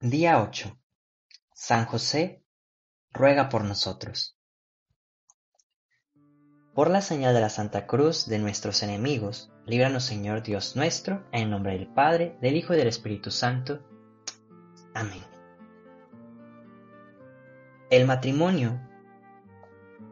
Día 0.00 0.40
8. 0.40 0.78
San 1.52 1.84
José 1.86 2.44
ruega 3.12 3.48
por 3.48 3.64
nosotros. 3.64 4.38
Por 6.72 6.88
la 6.88 7.00
señal 7.00 7.34
de 7.34 7.40
la 7.40 7.48
Santa 7.48 7.88
Cruz 7.88 8.26
de 8.26 8.38
nuestros 8.38 8.84
enemigos, 8.84 9.50
líbranos 9.66 10.04
Señor 10.04 10.44
Dios 10.44 10.76
nuestro, 10.76 11.26
en 11.32 11.50
nombre 11.50 11.72
del 11.72 11.88
Padre, 11.88 12.38
del 12.40 12.54
Hijo 12.54 12.74
y 12.74 12.76
del 12.76 12.86
Espíritu 12.86 13.32
Santo. 13.32 13.80
Amén. 14.94 15.24
El 17.90 18.06
matrimonio 18.06 18.80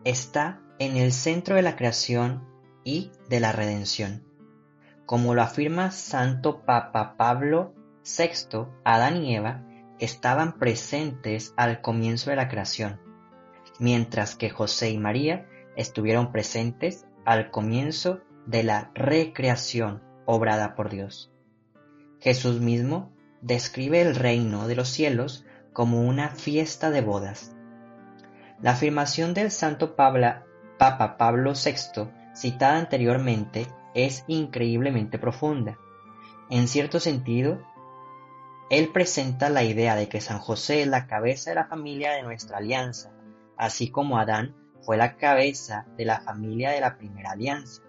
está 0.02 0.60
en 0.80 0.96
el 0.96 1.12
centro 1.12 1.54
de 1.54 1.62
la 1.62 1.76
creación 1.76 2.44
y 2.82 3.12
de 3.28 3.38
la 3.38 3.52
redención. 3.52 4.26
Como 5.06 5.32
lo 5.36 5.42
afirma 5.42 5.92
Santo 5.92 6.64
Papa 6.64 7.16
Pablo 7.16 7.72
VI, 8.02 8.66
Adán 8.82 9.22
y 9.22 9.36
Eva 9.36 9.62
estaban 9.98 10.58
presentes 10.58 11.54
al 11.56 11.80
comienzo 11.80 12.30
de 12.30 12.36
la 12.36 12.48
creación, 12.48 13.00
mientras 13.78 14.34
que 14.34 14.50
José 14.50 14.90
y 14.90 14.98
María 14.98 15.46
estuvieron 15.76 16.32
presentes 16.32 17.06
al 17.24 17.50
comienzo 17.50 18.20
de 18.46 18.62
la 18.62 18.90
recreación 18.94 20.02
obrada 20.24 20.74
por 20.74 20.90
Dios. 20.90 21.32
Jesús 22.20 22.60
mismo 22.60 23.12
describe 23.42 24.00
el 24.00 24.14
reino 24.14 24.66
de 24.68 24.76
los 24.76 24.88
cielos 24.88 25.44
como 25.72 26.02
una 26.02 26.30
fiesta 26.30 26.90
de 26.90 27.00
bodas. 27.02 27.54
La 28.60 28.72
afirmación 28.72 29.34
del 29.34 29.50
santo 29.50 29.94
Papa 29.94 31.16
Pablo 31.18 31.52
VI, 31.52 32.08
citada 32.34 32.78
anteriormente, 32.78 33.66
es 33.94 34.24
increíblemente 34.26 35.18
profunda. 35.18 35.78
En 36.48 36.68
cierto 36.68 37.00
sentido, 37.00 37.60
él 38.68 38.88
presenta 38.88 39.48
la 39.48 39.62
idea 39.62 39.94
de 39.94 40.08
que 40.08 40.20
San 40.20 40.38
José 40.38 40.82
es 40.82 40.88
la 40.88 41.06
cabeza 41.06 41.50
de 41.50 41.56
la 41.56 41.66
familia 41.66 42.12
de 42.12 42.22
nuestra 42.22 42.58
alianza, 42.58 43.12
así 43.56 43.90
como 43.90 44.18
Adán 44.18 44.54
fue 44.82 44.96
la 44.96 45.16
cabeza 45.16 45.86
de 45.96 46.04
la 46.04 46.20
familia 46.20 46.70
de 46.70 46.80
la 46.80 46.96
primera 46.96 47.32
alianza. 47.32 47.82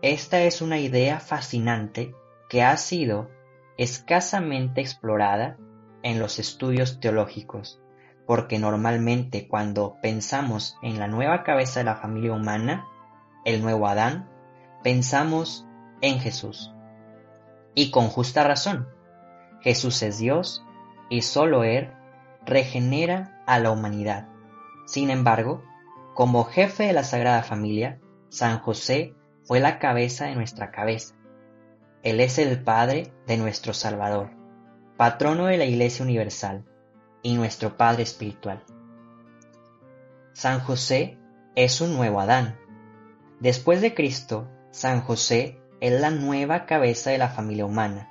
Esta 0.00 0.42
es 0.42 0.62
una 0.62 0.78
idea 0.78 1.20
fascinante 1.20 2.14
que 2.48 2.62
ha 2.62 2.76
sido 2.76 3.30
escasamente 3.76 4.80
explorada 4.80 5.58
en 6.02 6.20
los 6.20 6.38
estudios 6.38 7.00
teológicos, 7.00 7.80
porque 8.26 8.58
normalmente 8.58 9.48
cuando 9.48 9.96
pensamos 10.00 10.76
en 10.82 10.98
la 10.98 11.08
nueva 11.08 11.42
cabeza 11.42 11.80
de 11.80 11.84
la 11.84 11.96
familia 11.96 12.32
humana, 12.32 12.86
el 13.44 13.62
nuevo 13.62 13.88
Adán, 13.88 14.28
pensamos 14.82 15.66
en 16.00 16.20
Jesús. 16.20 16.72
Y 17.74 17.90
con 17.90 18.08
justa 18.08 18.44
razón, 18.44 18.88
Jesús 19.62 20.02
es 20.02 20.18
Dios 20.18 20.64
y 21.08 21.22
solo 21.22 21.64
Él 21.64 21.92
regenera 22.44 23.42
a 23.46 23.58
la 23.58 23.70
humanidad. 23.70 24.28
Sin 24.86 25.10
embargo, 25.10 25.62
como 26.14 26.44
jefe 26.44 26.84
de 26.84 26.92
la 26.92 27.04
Sagrada 27.04 27.42
Familia, 27.42 28.00
San 28.28 28.58
José 28.58 29.14
fue 29.44 29.60
la 29.60 29.78
cabeza 29.78 30.26
de 30.26 30.34
nuestra 30.34 30.70
cabeza. 30.70 31.14
Él 32.02 32.20
es 32.20 32.38
el 32.38 32.62
Padre 32.62 33.12
de 33.26 33.36
nuestro 33.36 33.72
Salvador, 33.72 34.30
patrono 34.96 35.46
de 35.46 35.56
la 35.56 35.64
Iglesia 35.64 36.04
Universal 36.04 36.64
y 37.22 37.34
nuestro 37.34 37.76
Padre 37.76 38.02
Espiritual. 38.02 38.64
San 40.32 40.60
José 40.60 41.18
es 41.54 41.80
un 41.80 41.94
nuevo 41.94 42.20
Adán. 42.20 42.58
Después 43.38 43.80
de 43.80 43.94
Cristo, 43.94 44.48
San 44.70 45.02
José 45.02 45.60
es 45.80 46.00
la 46.00 46.10
nueva 46.10 46.66
cabeza 46.66 47.10
de 47.10 47.18
la 47.18 47.28
familia 47.28 47.66
humana. 47.66 48.08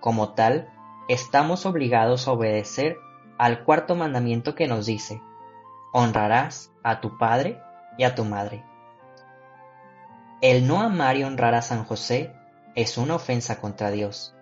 Como 0.00 0.34
tal, 0.34 0.68
estamos 1.10 1.66
obligados 1.66 2.28
a 2.28 2.32
obedecer 2.32 2.96
al 3.36 3.64
cuarto 3.64 3.96
mandamiento 3.96 4.54
que 4.54 4.68
nos 4.68 4.86
dice, 4.86 5.20
honrarás 5.92 6.70
a 6.84 7.00
tu 7.00 7.18
padre 7.18 7.60
y 7.98 8.04
a 8.04 8.14
tu 8.14 8.24
madre. 8.24 8.62
El 10.40 10.68
no 10.68 10.80
amar 10.80 11.16
y 11.16 11.24
honrar 11.24 11.56
a 11.56 11.62
San 11.62 11.84
José 11.84 12.32
es 12.76 12.96
una 12.96 13.16
ofensa 13.16 13.60
contra 13.60 13.90
Dios. 13.90 14.36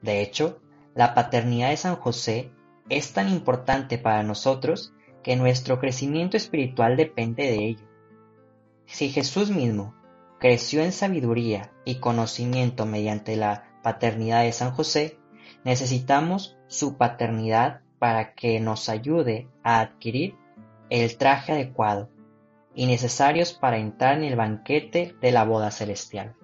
De 0.00 0.22
hecho, 0.22 0.60
la 0.94 1.14
paternidad 1.14 1.70
de 1.70 1.76
San 1.76 1.96
José 1.96 2.52
es 2.88 3.12
tan 3.12 3.28
importante 3.28 3.98
para 3.98 4.22
nosotros 4.22 4.92
que 5.24 5.34
nuestro 5.34 5.80
crecimiento 5.80 6.36
espiritual 6.36 6.96
depende 6.96 7.42
de 7.42 7.56
ello. 7.56 7.88
Si 8.86 9.08
Jesús 9.08 9.50
mismo 9.50 9.96
creció 10.38 10.80
en 10.80 10.92
sabiduría 10.92 11.72
y 11.84 11.96
conocimiento 11.96 12.86
mediante 12.86 13.34
la 13.34 13.64
paternidad 13.82 14.44
de 14.44 14.52
San 14.52 14.70
José, 14.70 15.18
Necesitamos 15.64 16.56
su 16.66 16.96
paternidad 16.96 17.80
para 17.98 18.34
que 18.34 18.60
nos 18.60 18.88
ayude 18.88 19.48
a 19.62 19.80
adquirir 19.80 20.36
el 20.90 21.16
traje 21.18 21.52
adecuado 21.52 22.08
y 22.74 22.86
necesarios 22.86 23.52
para 23.52 23.78
entrar 23.78 24.16
en 24.18 24.24
el 24.24 24.36
banquete 24.36 25.16
de 25.20 25.32
la 25.32 25.44
boda 25.44 25.70
celestial. 25.70 26.36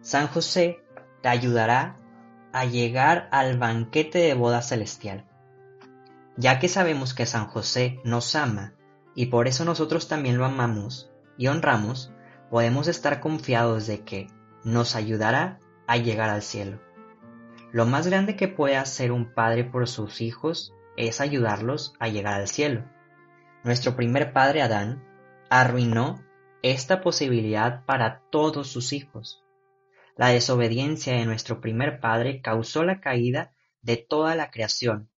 San 0.00 0.26
José 0.28 0.80
te 1.22 1.28
ayudará 1.28 1.96
a 2.52 2.64
llegar 2.64 3.28
al 3.30 3.58
banquete 3.58 4.18
de 4.18 4.34
boda 4.34 4.62
celestial. 4.62 5.26
Ya 6.36 6.58
que 6.58 6.68
sabemos 6.68 7.14
que 7.14 7.26
San 7.26 7.46
José 7.46 8.00
nos 8.04 8.34
ama 8.34 8.74
y 9.14 9.26
por 9.26 9.48
eso 9.48 9.64
nosotros 9.64 10.08
también 10.08 10.38
lo 10.38 10.44
amamos 10.44 11.10
y 11.36 11.46
honramos, 11.46 12.12
podemos 12.50 12.88
estar 12.88 13.20
confiados 13.20 13.86
de 13.86 14.00
que 14.00 14.26
nos 14.64 14.94
ayudará 14.94 15.58
a 15.86 15.96
llegar 15.96 16.30
al 16.30 16.42
cielo. 16.42 16.83
Lo 17.74 17.86
más 17.86 18.06
grande 18.06 18.36
que 18.36 18.46
puede 18.46 18.76
hacer 18.76 19.10
un 19.10 19.34
padre 19.34 19.64
por 19.64 19.88
sus 19.88 20.20
hijos 20.20 20.72
es 20.96 21.20
ayudarlos 21.20 21.94
a 21.98 22.06
llegar 22.06 22.34
al 22.34 22.46
cielo. 22.46 22.84
Nuestro 23.64 23.96
primer 23.96 24.32
padre 24.32 24.62
Adán 24.62 25.02
arruinó 25.50 26.24
esta 26.62 27.00
posibilidad 27.00 27.84
para 27.84 28.20
todos 28.30 28.68
sus 28.68 28.92
hijos. 28.92 29.42
La 30.16 30.28
desobediencia 30.28 31.14
de 31.14 31.24
nuestro 31.26 31.60
primer 31.60 31.98
padre 31.98 32.40
causó 32.42 32.84
la 32.84 33.00
caída 33.00 33.52
de 33.82 33.96
toda 33.96 34.36
la 34.36 34.52
creación 34.52 35.10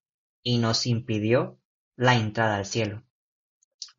y 0.43 0.56
nos 0.56 0.87
impidió 0.87 1.61
la 1.95 2.15
entrada 2.15 2.56
al 2.56 2.65
cielo. 2.65 3.03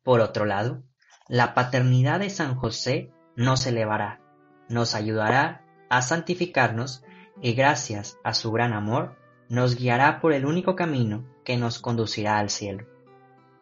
Por 0.02 0.18
otro 0.18 0.46
lado, 0.46 0.82
la 1.28 1.54
paternidad 1.54 2.18
de 2.18 2.28
San 2.28 2.56
José 2.56 3.12
nos 3.36 3.68
elevará, 3.68 4.20
nos 4.68 4.96
ayudará 4.96 5.64
a 5.90 6.02
santificarnos 6.02 7.04
y 7.40 7.54
gracias 7.54 8.18
a 8.24 8.34
su 8.34 8.50
gran 8.52 8.72
amor 8.72 9.16
nos 9.48 9.76
guiará 9.76 10.20
por 10.20 10.32
el 10.32 10.44
único 10.44 10.76
camino 10.76 11.24
que 11.44 11.56
nos 11.56 11.78
conducirá 11.78 12.38
al 12.38 12.50
cielo. 12.50 12.86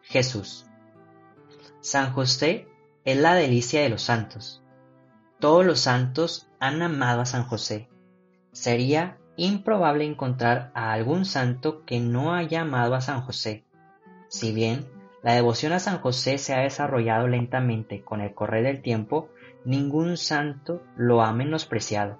Jesús. 0.01 0.65
San 1.79 2.11
José 2.11 2.67
es 3.05 3.17
la 3.17 3.35
delicia 3.35 3.81
de 3.81 3.89
los 3.89 4.01
santos. 4.01 4.63
Todos 5.39 5.65
los 5.65 5.79
santos 5.79 6.49
han 6.59 6.81
amado 6.81 7.21
a 7.21 7.25
San 7.25 7.43
José. 7.43 7.87
Sería 8.51 9.17
improbable 9.37 10.05
encontrar 10.05 10.71
a 10.73 10.91
algún 10.91 11.23
santo 11.23 11.85
que 11.85 11.99
no 11.99 12.33
haya 12.33 12.61
amado 12.61 12.95
a 12.95 13.01
San 13.01 13.21
José. 13.21 13.63
Si 14.27 14.51
bien 14.51 14.87
la 15.23 15.33
devoción 15.33 15.73
a 15.73 15.79
San 15.79 15.99
José 15.99 16.37
se 16.37 16.53
ha 16.53 16.61
desarrollado 16.61 17.27
lentamente 17.27 18.01
con 18.01 18.21
el 18.21 18.33
correr 18.33 18.63
del 18.63 18.81
tiempo, 18.81 19.29
ningún 19.63 20.17
santo 20.17 20.81
lo 20.95 21.21
ha 21.21 21.31
menospreciado. 21.31 22.17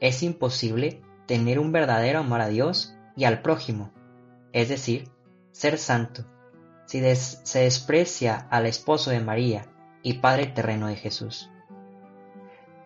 Es 0.00 0.22
imposible 0.22 1.02
tener 1.26 1.58
un 1.58 1.72
verdadero 1.72 2.20
amor 2.20 2.40
a 2.40 2.48
Dios 2.48 2.94
y 3.16 3.24
al 3.24 3.42
prójimo, 3.42 3.92
es 4.52 4.68
decir, 4.68 5.08
ser 5.52 5.78
santo, 5.78 6.24
si 6.86 7.00
se 7.14 7.60
desprecia 7.60 8.46
al 8.50 8.66
esposo 8.66 9.10
de 9.10 9.20
María 9.20 9.66
y 10.02 10.14
Padre 10.14 10.46
terreno 10.46 10.86
de 10.86 10.96
Jesús. 10.96 11.50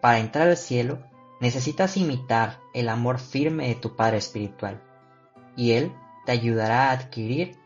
Para 0.00 0.18
entrar 0.18 0.48
al 0.48 0.56
cielo, 0.56 1.02
necesitas 1.40 1.96
imitar 1.96 2.60
el 2.74 2.88
amor 2.88 3.18
firme 3.18 3.68
de 3.68 3.74
tu 3.74 3.96
Padre 3.96 4.18
espiritual, 4.18 4.82
y 5.56 5.72
Él 5.72 5.92
te 6.24 6.32
ayudará 6.32 6.88
a 6.88 6.92
adquirir 6.92 7.58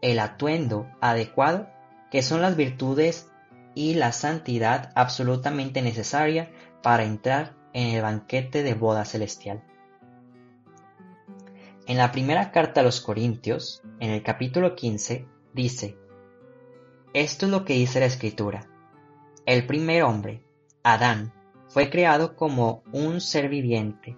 el 0.00 0.18
atuendo 0.18 0.86
adecuado 1.00 1.68
que 2.10 2.22
son 2.22 2.40
las 2.40 2.56
virtudes 2.56 3.30
y 3.74 3.94
la 3.94 4.12
santidad 4.12 4.92
absolutamente 4.94 5.82
necesaria 5.82 6.50
para 6.82 7.04
entrar 7.04 7.54
en 7.76 7.94
el 7.94 8.00
banquete 8.00 8.62
de 8.62 8.72
boda 8.72 9.04
celestial. 9.04 9.62
En 11.86 11.98
la 11.98 12.10
primera 12.10 12.50
carta 12.50 12.80
a 12.80 12.82
los 12.82 13.02
Corintios, 13.02 13.82
en 14.00 14.12
el 14.12 14.22
capítulo 14.22 14.74
15, 14.74 15.26
dice, 15.52 15.98
Esto 17.12 17.44
es 17.44 17.52
lo 17.52 17.66
que 17.66 17.74
dice 17.74 18.00
la 18.00 18.06
Escritura. 18.06 18.66
El 19.44 19.66
primer 19.66 20.04
hombre, 20.04 20.42
Adán, 20.82 21.34
fue 21.68 21.90
creado 21.90 22.34
como 22.34 22.82
un 22.92 23.20
ser 23.20 23.50
viviente. 23.50 24.16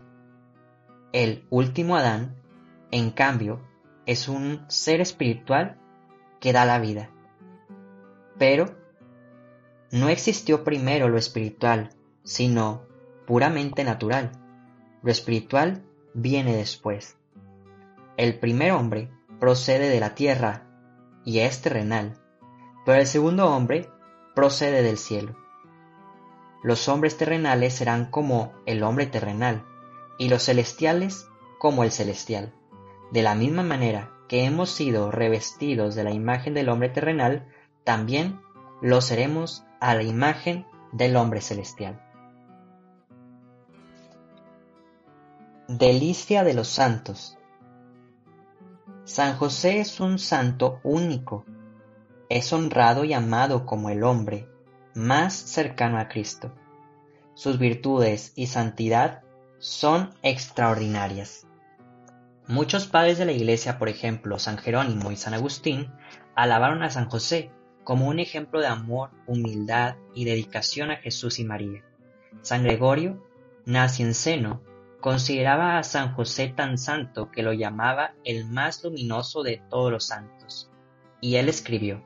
El 1.12 1.44
último 1.50 1.96
Adán, 1.96 2.36
en 2.92 3.10
cambio, 3.10 3.60
es 4.06 4.28
un 4.28 4.66
ser 4.68 5.00
espiritual 5.00 5.80
que 6.38 6.52
da 6.52 6.64
la 6.64 6.78
vida. 6.78 7.10
Pero 8.38 8.66
no 9.90 10.10
existió 10.10 10.62
primero 10.62 11.08
lo 11.08 11.18
espiritual, 11.18 11.90
sino 12.22 12.86
puramente 13.28 13.84
natural. 13.84 14.32
Lo 15.02 15.12
espiritual 15.12 15.84
viene 16.14 16.56
después. 16.56 17.18
El 18.16 18.38
primer 18.38 18.72
hombre 18.72 19.10
procede 19.38 19.90
de 19.90 20.00
la 20.00 20.14
tierra 20.14 20.66
y 21.26 21.40
es 21.40 21.60
terrenal, 21.60 22.14
pero 22.86 22.98
el 22.98 23.06
segundo 23.06 23.54
hombre 23.54 23.90
procede 24.34 24.82
del 24.82 24.96
cielo. 24.96 25.36
Los 26.64 26.88
hombres 26.88 27.18
terrenales 27.18 27.74
serán 27.74 28.10
como 28.10 28.54
el 28.64 28.82
hombre 28.82 29.04
terrenal, 29.04 29.62
y 30.18 30.30
los 30.30 30.44
celestiales 30.44 31.28
como 31.58 31.84
el 31.84 31.92
celestial. 31.92 32.54
De 33.12 33.22
la 33.22 33.34
misma 33.34 33.62
manera 33.62 34.10
que 34.26 34.44
hemos 34.44 34.70
sido 34.70 35.10
revestidos 35.10 35.94
de 35.94 36.04
la 36.04 36.12
imagen 36.12 36.54
del 36.54 36.70
hombre 36.70 36.88
terrenal, 36.88 37.46
también 37.84 38.40
lo 38.80 39.02
seremos 39.02 39.64
a 39.80 39.94
la 39.94 40.02
imagen 40.02 40.66
del 40.92 41.14
hombre 41.16 41.42
celestial. 41.42 42.07
Delicia 45.68 46.44
de 46.44 46.54
los 46.54 46.66
santos. 46.68 47.36
San 49.04 49.36
José 49.36 49.80
es 49.80 50.00
un 50.00 50.18
santo 50.18 50.80
único. 50.82 51.44
Es 52.30 52.54
honrado 52.54 53.04
y 53.04 53.12
amado 53.12 53.66
como 53.66 53.90
el 53.90 54.02
hombre 54.02 54.48
más 54.94 55.34
cercano 55.34 55.98
a 55.98 56.08
Cristo. 56.08 56.54
Sus 57.34 57.58
virtudes 57.58 58.32
y 58.34 58.46
santidad 58.46 59.24
son 59.58 60.14
extraordinarias. 60.22 61.46
Muchos 62.46 62.86
padres 62.86 63.18
de 63.18 63.26
la 63.26 63.32
Iglesia, 63.32 63.78
por 63.78 63.90
ejemplo 63.90 64.38
San 64.38 64.56
Jerónimo 64.56 65.10
y 65.12 65.16
San 65.16 65.34
Agustín, 65.34 65.92
alabaron 66.34 66.82
a 66.82 66.88
San 66.88 67.10
José 67.10 67.50
como 67.84 68.08
un 68.08 68.20
ejemplo 68.20 68.60
de 68.60 68.68
amor, 68.68 69.10
humildad 69.26 69.96
y 70.14 70.24
dedicación 70.24 70.90
a 70.90 70.96
Jesús 70.96 71.38
y 71.38 71.44
María. 71.44 71.84
San 72.40 72.62
Gregorio 72.62 73.22
Nacianceno 73.66 74.62
consideraba 75.00 75.78
a 75.78 75.82
San 75.82 76.14
José 76.14 76.48
tan 76.48 76.78
santo 76.78 77.30
que 77.30 77.42
lo 77.42 77.52
llamaba 77.52 78.14
el 78.24 78.46
más 78.46 78.82
luminoso 78.82 79.42
de 79.42 79.62
todos 79.68 79.92
los 79.92 80.06
santos. 80.06 80.70
Y 81.20 81.36
él 81.36 81.48
escribió, 81.48 82.02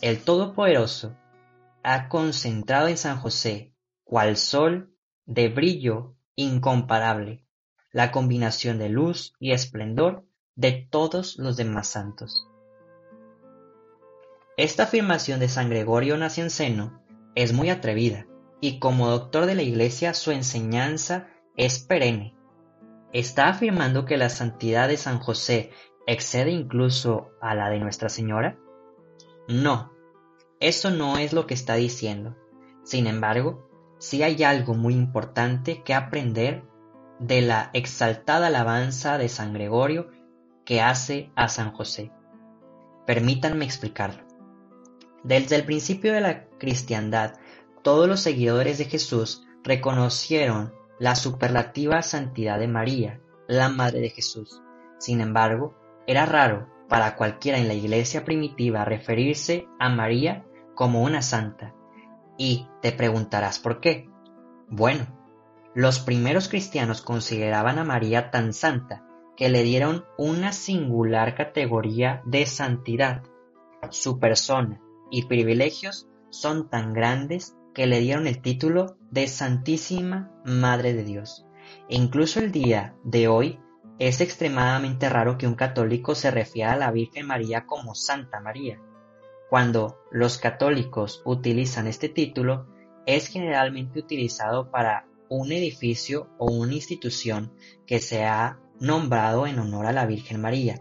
El 0.00 0.22
Todopoderoso 0.22 1.16
ha 1.82 2.08
concentrado 2.08 2.88
en 2.88 2.96
San 2.96 3.18
José, 3.18 3.72
cual 4.04 4.36
sol 4.36 4.94
de 5.26 5.48
brillo 5.48 6.14
incomparable, 6.36 7.46
la 7.92 8.10
combinación 8.10 8.78
de 8.78 8.88
luz 8.88 9.34
y 9.38 9.52
esplendor 9.52 10.26
de 10.56 10.86
todos 10.90 11.36
los 11.38 11.56
demás 11.56 11.88
santos. 11.88 12.46
Esta 14.56 14.84
afirmación 14.84 15.40
de 15.40 15.48
San 15.48 15.68
Gregorio 15.68 16.16
Nacianceno 16.16 17.02
es 17.34 17.52
muy 17.52 17.70
atrevida, 17.70 18.26
y 18.60 18.78
como 18.78 19.08
doctor 19.08 19.46
de 19.46 19.54
la 19.54 19.62
Iglesia 19.62 20.14
su 20.14 20.30
enseñanza 20.30 21.28
es 21.56 21.78
perenne. 21.78 22.34
¿Está 23.12 23.48
afirmando 23.48 24.04
que 24.04 24.16
la 24.16 24.28
santidad 24.28 24.88
de 24.88 24.96
San 24.96 25.18
José 25.20 25.70
excede 26.06 26.50
incluso 26.50 27.30
a 27.40 27.54
la 27.54 27.70
de 27.70 27.78
Nuestra 27.78 28.08
Señora? 28.08 28.58
No, 29.48 29.92
eso 30.60 30.90
no 30.90 31.18
es 31.18 31.32
lo 31.32 31.46
que 31.46 31.54
está 31.54 31.74
diciendo. 31.74 32.36
Sin 32.82 33.06
embargo, 33.06 33.68
sí 33.98 34.22
hay 34.22 34.42
algo 34.42 34.74
muy 34.74 34.94
importante 34.94 35.82
que 35.82 35.94
aprender 35.94 36.64
de 37.20 37.40
la 37.40 37.70
exaltada 37.72 38.48
alabanza 38.48 39.18
de 39.18 39.28
San 39.28 39.52
Gregorio 39.52 40.10
que 40.64 40.80
hace 40.80 41.30
a 41.36 41.48
San 41.48 41.72
José. 41.72 42.10
Permítanme 43.06 43.64
explicarlo. 43.64 44.24
Desde 45.22 45.56
el 45.56 45.64
principio 45.64 46.12
de 46.12 46.20
la 46.20 46.44
cristiandad, 46.58 47.34
todos 47.82 48.08
los 48.08 48.20
seguidores 48.20 48.78
de 48.78 48.86
Jesús 48.86 49.46
reconocieron 49.62 50.74
la 50.98 51.14
superlativa 51.14 52.02
santidad 52.02 52.58
de 52.58 52.68
María, 52.68 53.20
la 53.48 53.68
Madre 53.68 54.00
de 54.00 54.10
Jesús. 54.10 54.60
Sin 54.98 55.20
embargo, 55.20 55.74
era 56.06 56.26
raro 56.26 56.68
para 56.88 57.16
cualquiera 57.16 57.58
en 57.58 57.68
la 57.68 57.74
iglesia 57.74 58.24
primitiva 58.24 58.84
referirse 58.84 59.66
a 59.78 59.88
María 59.88 60.44
como 60.74 61.02
una 61.02 61.22
santa. 61.22 61.74
Y 62.36 62.68
te 62.82 62.92
preguntarás 62.92 63.58
por 63.58 63.80
qué. 63.80 64.08
Bueno, 64.68 65.06
los 65.74 65.98
primeros 65.98 66.48
cristianos 66.48 67.02
consideraban 67.02 67.78
a 67.78 67.84
María 67.84 68.30
tan 68.30 68.52
santa 68.52 69.04
que 69.36 69.48
le 69.48 69.62
dieron 69.62 70.04
una 70.16 70.52
singular 70.52 71.34
categoría 71.34 72.22
de 72.24 72.46
santidad. 72.46 73.22
Su 73.90 74.18
persona 74.18 74.80
y 75.10 75.26
privilegios 75.26 76.08
son 76.30 76.68
tan 76.68 76.92
grandes 76.92 77.56
que 77.74 77.86
le 77.86 78.00
dieron 78.00 78.26
el 78.26 78.40
título 78.40 78.96
de 79.14 79.28
Santísima 79.28 80.28
Madre 80.44 80.92
de 80.92 81.04
Dios. 81.04 81.46
E 81.88 81.94
incluso 81.94 82.40
el 82.40 82.50
día 82.50 82.96
de 83.04 83.28
hoy 83.28 83.60
es 84.00 84.20
extremadamente 84.20 85.08
raro 85.08 85.38
que 85.38 85.46
un 85.46 85.54
católico 85.54 86.16
se 86.16 86.32
refiera 86.32 86.72
a 86.72 86.76
la 86.76 86.90
Virgen 86.90 87.28
María 87.28 87.64
como 87.64 87.94
Santa 87.94 88.40
María. 88.40 88.82
Cuando 89.48 90.00
los 90.10 90.38
católicos 90.38 91.22
utilizan 91.24 91.86
este 91.86 92.08
título, 92.08 92.66
es 93.06 93.28
generalmente 93.28 94.00
utilizado 94.00 94.72
para 94.72 95.06
un 95.28 95.52
edificio 95.52 96.28
o 96.38 96.50
una 96.50 96.74
institución 96.74 97.52
que 97.86 98.00
se 98.00 98.24
ha 98.24 98.58
nombrado 98.80 99.46
en 99.46 99.60
honor 99.60 99.86
a 99.86 99.92
la 99.92 100.06
Virgen 100.06 100.40
María. 100.40 100.80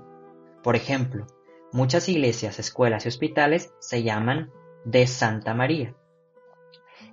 Por 0.64 0.76
ejemplo, 0.76 1.28
muchas 1.72 2.10
iglesias, 2.10 2.58
escuelas 2.58 3.06
y 3.06 3.10
hospitales 3.10 3.72
se 3.80 4.02
llaman 4.02 4.52
de 4.86 5.06
Santa 5.06 5.54
María. 5.54 5.96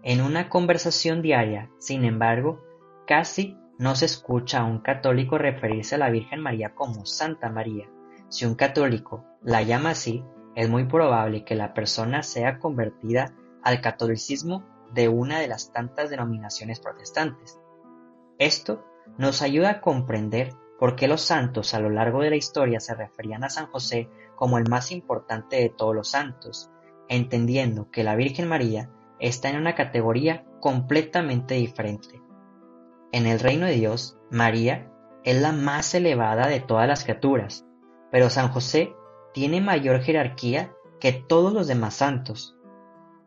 En 0.02 0.22
una 0.22 0.48
conversación 0.48 1.20
diaria, 1.20 1.70
sin 1.78 2.04
embargo, 2.04 2.62
casi 3.06 3.58
no 3.78 3.94
se 3.94 4.06
escucha 4.06 4.60
a 4.60 4.64
un 4.64 4.80
católico 4.80 5.36
referirse 5.36 5.96
a 5.96 5.98
la 5.98 6.10
Virgen 6.10 6.40
María 6.40 6.74
como 6.74 7.04
Santa 7.04 7.50
María. 7.50 7.86
Si 8.28 8.46
un 8.46 8.54
católico 8.54 9.24
la 9.42 9.62
llama 9.62 9.90
así, 9.90 10.24
es 10.54 10.70
muy 10.70 10.84
probable 10.84 11.44
que 11.44 11.54
la 11.54 11.74
persona 11.74 12.22
sea 12.22 12.58
convertida 12.58 13.34
al 13.62 13.82
catolicismo 13.82 14.64
de 14.92 15.08
una 15.08 15.38
de 15.38 15.48
las 15.48 15.70
tantas 15.70 16.08
denominaciones 16.08 16.80
protestantes. 16.80 17.60
Esto 18.38 18.84
nos 19.18 19.42
ayuda 19.42 19.70
a 19.70 19.80
comprender 19.82 20.54
por 20.78 20.96
qué 20.96 21.08
los 21.08 21.20
santos 21.20 21.74
a 21.74 21.80
lo 21.80 21.90
largo 21.90 22.22
de 22.22 22.30
la 22.30 22.36
historia 22.36 22.80
se 22.80 22.94
referían 22.94 23.44
a 23.44 23.50
San 23.50 23.66
José 23.66 24.08
como 24.34 24.56
el 24.56 24.66
más 24.66 24.92
importante 24.92 25.56
de 25.56 25.68
todos 25.68 25.94
los 25.94 26.08
santos, 26.08 26.70
entendiendo 27.08 27.90
que 27.90 28.02
la 28.02 28.16
Virgen 28.16 28.48
María 28.48 28.88
está 29.20 29.50
en 29.50 29.56
una 29.56 29.74
categoría 29.74 30.44
completamente 30.60 31.54
diferente. 31.54 32.20
En 33.12 33.26
el 33.26 33.40
reino 33.40 33.66
de 33.66 33.72
Dios, 33.72 34.18
María 34.30 34.90
es 35.24 35.40
la 35.40 35.52
más 35.52 35.94
elevada 35.94 36.46
de 36.46 36.60
todas 36.60 36.88
las 36.88 37.04
criaturas, 37.04 37.66
pero 38.10 38.30
San 38.30 38.48
José 38.48 38.94
tiene 39.34 39.60
mayor 39.60 40.00
jerarquía 40.00 40.72
que 41.00 41.12
todos 41.12 41.52
los 41.52 41.66
demás 41.66 41.94
santos. 41.94 42.56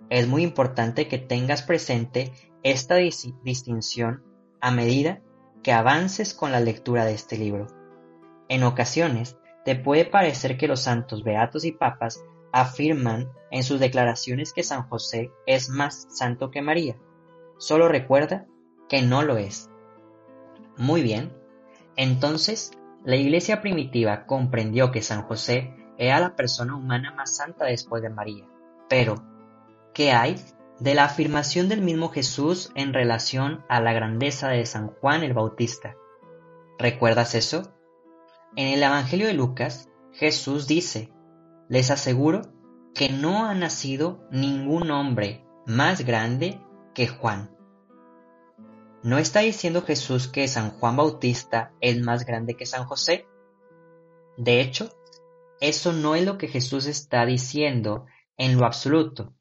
Es 0.10 0.28
muy 0.28 0.44
importante 0.44 1.08
que 1.08 1.18
tengas 1.18 1.62
presente 1.64 2.34
esta 2.64 2.96
distinción 2.96 4.24
a 4.62 4.72
medida 4.72 5.22
que 5.64 5.74
avances 5.74 6.34
con 6.34 6.52
la 6.52 6.60
lectura 6.60 7.06
de 7.06 7.14
este 7.14 7.38
libro. 7.38 7.68
En 8.50 8.64
ocasiones, 8.64 9.38
te 9.66 9.76
puede 9.76 10.06
parecer 10.06 10.58
que 10.58 10.68
los 10.68 10.82
santos 10.82 11.24
beatos 11.24 11.64
y 11.66 11.72
papas 11.72 12.24
afirman 12.54 13.30
en 13.52 13.64
sus 13.64 13.80
declaraciones 13.80 14.54
que 14.54 14.64
San 14.64 14.88
José 14.88 15.32
es 15.46 15.70
más 15.70 16.08
santo 16.10 16.52
que 16.52 16.62
María. 16.62 16.96
Solo 17.58 17.90
recuerda 17.90 18.46
que 18.88 19.02
no 19.02 19.24
lo 19.24 19.38
es. 19.38 19.70
Muy 20.78 21.02
bien, 21.02 21.36
entonces 21.96 22.72
la 23.04 23.16
iglesia 23.16 23.62
primitiva 23.62 24.26
comprendió 24.26 24.92
que 24.92 25.02
San 25.02 25.24
José 25.24 25.76
era 25.98 26.20
la 26.20 26.36
persona 26.36 26.76
humana 26.76 27.14
más 27.14 27.36
santa 27.36 27.66
después 27.66 28.02
de 28.02 28.10
María. 28.10 28.48
Pero, 28.88 29.16
¿qué 29.94 30.12
hay 30.12 30.36
de 30.80 30.96
la 30.96 31.06
afirmación 31.06 31.70
del 31.70 31.82
mismo 31.82 32.10
Jesús 32.10 32.72
en 32.76 32.94
relación 32.94 33.64
a 33.68 33.82
la 33.82 33.94
grandeza 33.94 34.50
de 34.50 34.66
San 34.66 34.88
Juan 34.88 35.24
el 35.24 35.34
Bautista? 35.34 35.96
¿Recuerdas 36.80 37.36
eso? 37.36 37.74
En 38.56 38.68
el 38.68 38.84
Evangelio 38.84 39.28
de 39.28 39.34
Lucas, 39.34 39.90
Jesús 40.12 40.68
dice, 40.68 41.12
les 41.74 41.90
aseguro 41.90 42.44
que 42.94 43.10
no 43.10 43.48
ha 43.48 43.56
nacido 43.56 44.28
ningún 44.30 44.92
hombre 44.92 45.44
más 45.66 46.06
grande 46.06 46.62
que 46.94 47.08
Juan. 47.08 47.50
¿No 49.02 49.18
está 49.18 49.40
diciendo 49.40 49.82
Jesús 49.82 50.28
que 50.28 50.48
San 50.48 50.70
Juan 50.70 50.98
Bautista 50.98 51.74
es 51.82 52.00
más 52.00 52.28
grande 52.28 52.54
que 52.54 52.68
San 52.68 52.86
José? 52.86 53.26
De 54.38 54.62
hecho, 54.62 54.92
eso 55.62 55.94
no 55.94 56.14
es 56.14 56.24
lo 56.24 56.38
que 56.38 56.48
Jesús 56.48 56.86
está 56.86 57.26
diciendo 57.26 58.06
en 58.38 58.60
lo 58.60 58.68
absoluto. 58.68 59.34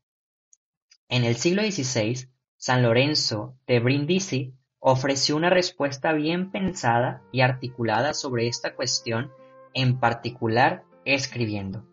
En 1.11 1.25
el 1.25 1.37
siglo 1.37 1.61
XVI, 1.61 2.31
San 2.57 2.83
Lorenzo 2.83 3.59
de 3.67 3.79
Brindisi 3.79 4.55
ofreció 4.79 5.37
una 5.37 5.51
respuesta 5.51 6.15
bien 6.15 6.51
pensada 6.51 7.23
y 7.31 7.43
articulada 7.43 8.15
sobre 8.15 8.49
esta 8.49 8.75
cuestión, 8.75 9.31
en 9.75 10.01
particular 10.01 10.87
escribiendo. 11.05 11.92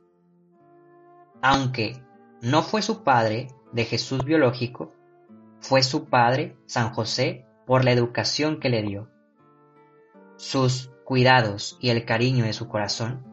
Aunque 1.42 2.04
no 2.42 2.64
fue 2.64 2.82
su 2.82 3.04
padre 3.04 3.48
de 3.72 3.86
Jesús 3.86 4.24
biológico, 4.24 4.94
fue 5.60 5.84
su 5.84 6.06
padre, 6.06 6.58
San 6.66 6.94
José, 6.94 7.46
por 7.66 7.86
la 7.86 7.92
educación 7.92 8.60
que 8.60 8.70
le 8.70 8.82
dio. 8.82 9.10
Sus 10.38 10.92
cuidados 11.06 11.78
y 11.82 11.90
el 11.90 12.06
cariño 12.06 12.46
de 12.46 12.54
su 12.54 12.68
corazón. 12.68 13.26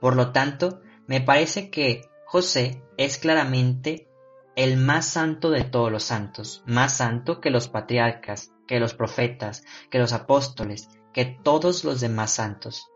Por 0.00 0.16
lo 0.16 0.32
tanto, 0.32 0.80
me 1.06 1.20
parece 1.20 1.70
que 1.70 2.02
José 2.26 2.82
es 2.96 3.18
claramente 3.18 4.08
el 4.56 4.76
más 4.76 5.06
santo 5.06 5.50
de 5.50 5.64
todos 5.64 5.90
los 5.90 6.04
santos, 6.04 6.62
más 6.66 6.96
santo 6.96 7.40
que 7.40 7.50
los 7.50 7.68
patriarcas, 7.68 8.52
que 8.66 8.78
los 8.78 8.94
profetas, 8.94 9.64
que 9.90 9.98
los 9.98 10.12
apóstoles, 10.12 10.88
que 11.12 11.24
todos 11.24 11.84
los 11.84 12.00
demás 12.00 12.32
santos. 12.32 12.90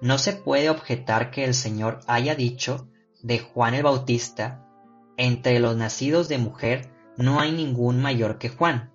No 0.00 0.18
se 0.18 0.32
puede 0.32 0.70
objetar 0.70 1.30
que 1.30 1.44
el 1.44 1.54
Señor 1.54 2.00
haya 2.06 2.34
dicho 2.34 2.88
de 3.26 3.40
Juan 3.40 3.74
el 3.74 3.82
Bautista, 3.82 4.64
entre 5.16 5.58
los 5.58 5.76
nacidos 5.76 6.28
de 6.28 6.38
mujer 6.38 6.92
no 7.16 7.40
hay 7.40 7.50
ningún 7.50 8.00
mayor 8.00 8.38
que 8.38 8.50
Juan. 8.50 8.92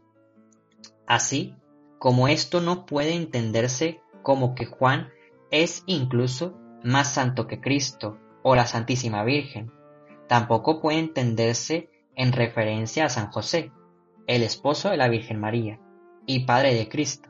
Así 1.06 1.58
como 2.00 2.30
esto 2.30 2.62
no 2.62 2.86
puede 2.86 3.14
entenderse 3.14 4.00
como 4.24 4.56
que 4.56 4.66
Juan 4.66 5.10
es 5.52 5.84
incluso 5.86 6.58
más 6.82 7.14
santo 7.14 7.46
que 7.46 7.60
Cristo 7.60 8.20
o 8.42 8.56
la 8.56 8.66
Santísima 8.66 9.26
Virgen, 9.26 9.70
tampoco 10.30 10.80
puede 10.80 11.00
entenderse 11.00 11.90
en 12.16 12.32
referencia 12.32 13.06
a 13.06 13.10
San 13.10 13.32
José, 13.32 13.74
el 14.28 14.44
esposo 14.44 14.92
de 14.92 14.98
la 14.98 15.10
Virgen 15.10 15.42
María 15.42 15.82
y 16.26 16.46
Padre 16.46 16.74
de 16.74 16.88
Cristo, 16.88 17.28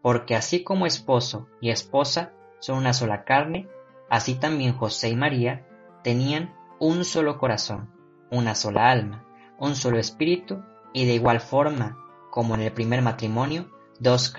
porque 0.00 0.36
así 0.36 0.64
como 0.64 0.86
esposo 0.86 1.48
y 1.60 1.68
esposa 1.68 2.32
son 2.60 2.78
una 2.78 2.94
sola 2.94 3.24
carne, 3.24 3.68
así 4.08 4.36
también 4.36 4.72
José 4.72 5.10
y 5.10 5.16
María 5.16 5.66
tenían 6.02 6.54
un 6.78 7.04
solo 7.04 7.38
corazón, 7.38 7.90
una 8.30 8.54
sola 8.54 8.90
alma, 8.90 9.24
un 9.58 9.76
solo 9.76 9.98
espíritu, 9.98 10.62
y 10.92 11.06
de 11.06 11.14
igual 11.14 11.40
forma 11.40 11.98
como 12.30 12.54
en 12.54 12.62
el 12.62 12.72
primer 12.72 13.02
matrimonio, 13.02 13.70
Dios 13.98 14.32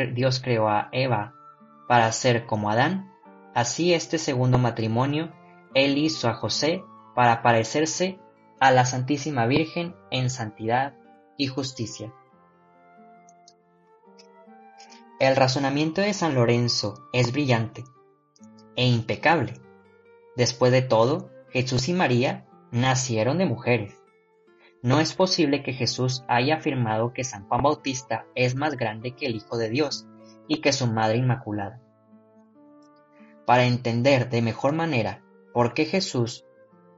creó 0.44 0.70
a 0.70 0.90
Eva 0.92 1.36
para 1.88 2.12
ser 2.12 2.46
como 2.46 2.70
Adán, 2.70 3.12
así 3.54 3.94
este 3.94 4.18
segundo 4.18 4.58
matrimonio, 4.58 5.32
Él 5.74 5.98
hizo 5.98 6.30
a 6.30 6.34
José 6.34 6.84
para 7.16 7.42
parecerse 7.42 8.20
a 8.60 8.72
la 8.72 8.86
Santísima 8.86 9.46
Virgen 9.46 9.96
en 10.10 10.30
santidad 10.30 10.96
y 11.38 11.48
justicia. 11.48 12.14
El 15.20 15.36
razonamiento 15.36 16.02
de 16.02 16.14
San 16.14 16.34
Lorenzo 16.34 17.08
es 17.14 17.32
brillante 17.32 17.84
e 18.76 18.88
impecable. 18.88 19.62
Después 20.36 20.72
de 20.72 20.82
todo, 20.82 21.30
Jesús 21.52 21.90
y 21.90 21.94
María 21.94 22.46
nacieron 22.72 23.38
de 23.38 23.46
mujeres. 23.46 24.02
No 24.82 25.00
es 25.00 25.14
posible 25.14 25.62
que 25.62 25.74
Jesús 25.74 26.24
haya 26.28 26.56
afirmado 26.56 27.14
que 27.14 27.24
San 27.24 27.48
Juan 27.48 27.62
Bautista 27.62 28.26
es 28.36 28.56
más 28.56 28.76
grande 28.78 29.16
que 29.16 29.28
el 29.28 29.36
Hijo 29.36 29.58
de 29.58 29.70
Dios 29.70 30.08
y 30.48 30.62
que 30.62 30.74
su 30.74 30.88
Madre 30.88 31.18
Inmaculada. 31.18 31.82
Para 33.46 33.66
entender 33.66 34.30
de 34.30 34.42
mejor 34.42 34.74
manera 34.74 35.22
por 35.54 35.74
qué 35.74 35.86
Jesús 35.86 36.46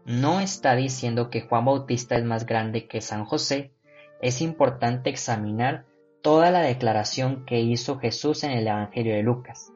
no 0.06 0.40
está 0.40 0.76
diciendo 0.76 1.30
que 1.30 1.42
Juan 1.42 1.66
Bautista 1.66 2.16
es 2.16 2.24
más 2.24 2.46
grande 2.46 2.88
que 2.88 3.02
San 3.02 3.26
José, 3.26 3.74
es 4.22 4.42
importante 4.42 5.10
examinar 5.10 5.86
toda 6.22 6.52
la 6.52 6.62
declaración 6.62 7.46
que 7.46 7.60
hizo 7.60 7.98
Jesús 8.00 8.44
en 8.44 8.52
el 8.52 8.68
Evangelio 8.68 9.14
de 9.14 9.24
Lucas. 9.24 9.74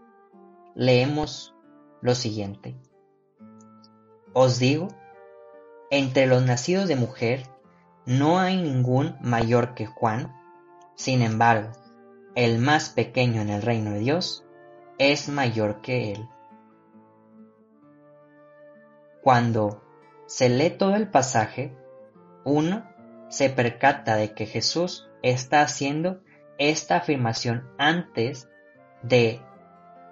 Leemos 0.76 1.54
lo 2.02 2.16
siguiente. 2.16 2.76
Os 4.40 4.60
digo, 4.60 4.90
entre 5.90 6.28
los 6.28 6.46
nacidos 6.46 6.88
de 6.88 6.96
mujer 6.96 7.42
no 8.06 8.38
hay 8.38 8.62
ningún 8.62 9.18
mayor 9.20 9.74
que 9.74 9.88
Juan, 9.88 10.32
sin 10.94 11.24
embargo, 11.24 11.72
el 12.36 12.60
más 12.60 12.90
pequeño 12.90 13.42
en 13.42 13.50
el 13.50 13.64
reino 13.64 13.94
de 13.94 13.98
Dios 13.98 14.46
es 15.00 15.28
mayor 15.28 15.82
que 15.82 16.12
él. 16.12 16.30
Cuando 19.24 19.84
se 20.28 20.50
lee 20.50 20.70
todo 20.70 20.94
el 20.94 21.10
pasaje, 21.10 21.76
uno 22.46 22.88
se 23.30 23.50
percata 23.50 24.18
de 24.18 24.36
que 24.36 24.46
Jesús 24.46 25.10
está 25.24 25.64
haciendo 25.64 26.22
esta 26.60 26.98
afirmación 26.98 27.68
antes 27.80 28.48
de 29.02 29.42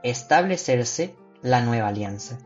establecerse 0.01 1.15
la 1.43 1.61
nueva 1.61 1.89
alianza. 1.89 2.39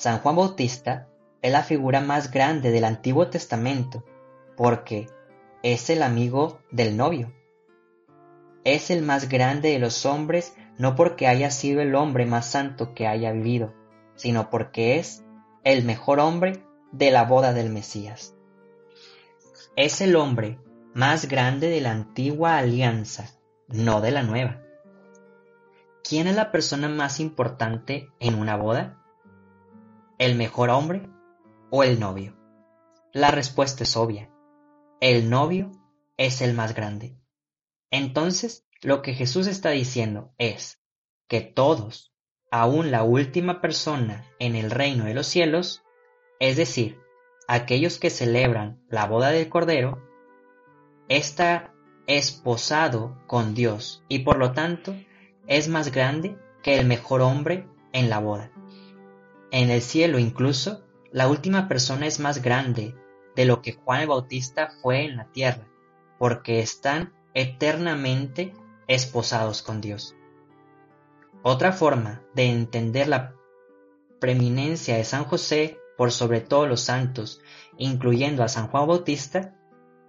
San 0.00 0.20
Juan 0.20 0.34
Bautista 0.34 1.08
es 1.42 1.52
la 1.52 1.62
figura 1.62 2.00
más 2.00 2.30
grande 2.30 2.70
del 2.70 2.84
Antiguo 2.84 3.28
Testamento 3.28 4.02
porque 4.56 5.10
es 5.62 5.90
el 5.90 6.02
amigo 6.02 6.62
del 6.70 6.96
novio. 6.96 7.34
Es 8.64 8.90
el 8.90 9.02
más 9.02 9.28
grande 9.28 9.72
de 9.72 9.78
los 9.78 10.06
hombres 10.06 10.54
no 10.78 10.96
porque 10.96 11.26
haya 11.26 11.50
sido 11.50 11.82
el 11.82 11.94
hombre 11.94 12.24
más 12.24 12.46
santo 12.46 12.94
que 12.94 13.06
haya 13.06 13.30
vivido, 13.32 13.74
sino 14.14 14.48
porque 14.48 14.98
es 14.98 15.22
el 15.64 15.84
mejor 15.84 16.18
hombre 16.18 16.64
de 16.92 17.10
la 17.10 17.24
boda 17.24 17.52
del 17.52 17.68
Mesías. 17.68 18.34
Es 19.76 20.00
el 20.00 20.16
hombre 20.16 20.58
más 20.94 21.28
grande 21.28 21.68
de 21.68 21.82
la 21.82 21.90
antigua 21.90 22.56
alianza, 22.56 23.28
no 23.68 24.00
de 24.00 24.12
la 24.12 24.22
nueva. 24.22 24.62
¿Quién 26.02 26.26
es 26.26 26.36
la 26.36 26.50
persona 26.50 26.88
más 26.88 27.20
importante 27.20 28.08
en 28.18 28.36
una 28.36 28.56
boda? 28.56 28.96
¿El 30.20 30.34
mejor 30.34 30.68
hombre 30.68 31.08
o 31.70 31.82
el 31.82 31.98
novio? 31.98 32.36
La 33.14 33.30
respuesta 33.30 33.84
es 33.84 33.96
obvia. 33.96 34.30
El 35.00 35.30
novio 35.30 35.72
es 36.18 36.42
el 36.42 36.52
más 36.52 36.74
grande. 36.74 37.16
Entonces, 37.90 38.66
lo 38.82 39.00
que 39.00 39.14
Jesús 39.14 39.46
está 39.46 39.70
diciendo 39.70 40.34
es 40.36 40.78
que 41.26 41.40
todos, 41.40 42.12
aun 42.50 42.90
la 42.90 43.02
última 43.02 43.62
persona 43.62 44.26
en 44.38 44.56
el 44.56 44.70
reino 44.70 45.06
de 45.06 45.14
los 45.14 45.26
cielos, 45.26 45.84
es 46.38 46.58
decir, 46.58 46.98
aquellos 47.48 47.98
que 47.98 48.10
celebran 48.10 48.84
la 48.90 49.06
boda 49.06 49.30
del 49.30 49.48
Cordero, 49.48 50.02
está 51.08 51.72
esposado 52.06 53.16
con 53.26 53.54
Dios 53.54 54.04
y 54.06 54.18
por 54.18 54.36
lo 54.36 54.52
tanto 54.52 54.94
es 55.46 55.68
más 55.68 55.90
grande 55.90 56.36
que 56.62 56.78
el 56.78 56.86
mejor 56.86 57.22
hombre 57.22 57.66
en 57.94 58.10
la 58.10 58.18
boda. 58.18 58.52
En 59.50 59.70
el 59.70 59.82
cielo 59.82 60.18
incluso, 60.18 60.84
la 61.10 61.28
última 61.28 61.66
persona 61.66 62.06
es 62.06 62.20
más 62.20 62.42
grande 62.42 62.94
de 63.34 63.44
lo 63.44 63.62
que 63.62 63.72
Juan 63.72 64.02
el 64.02 64.08
Bautista 64.08 64.70
fue 64.80 65.04
en 65.04 65.16
la 65.16 65.24
tierra, 65.32 65.66
porque 66.18 66.60
están 66.60 67.12
eternamente 67.34 68.52
esposados 68.86 69.62
con 69.62 69.80
Dios. 69.80 70.14
Otra 71.42 71.72
forma 71.72 72.22
de 72.34 72.46
entender 72.46 73.08
la 73.08 73.34
preeminencia 74.20 74.96
de 74.96 75.04
San 75.04 75.24
José 75.24 75.78
por 75.96 76.12
sobre 76.12 76.40
todos 76.40 76.68
los 76.68 76.82
santos, 76.82 77.40
incluyendo 77.76 78.42
a 78.42 78.48
San 78.48 78.68
Juan 78.68 78.86
Bautista, 78.86 79.56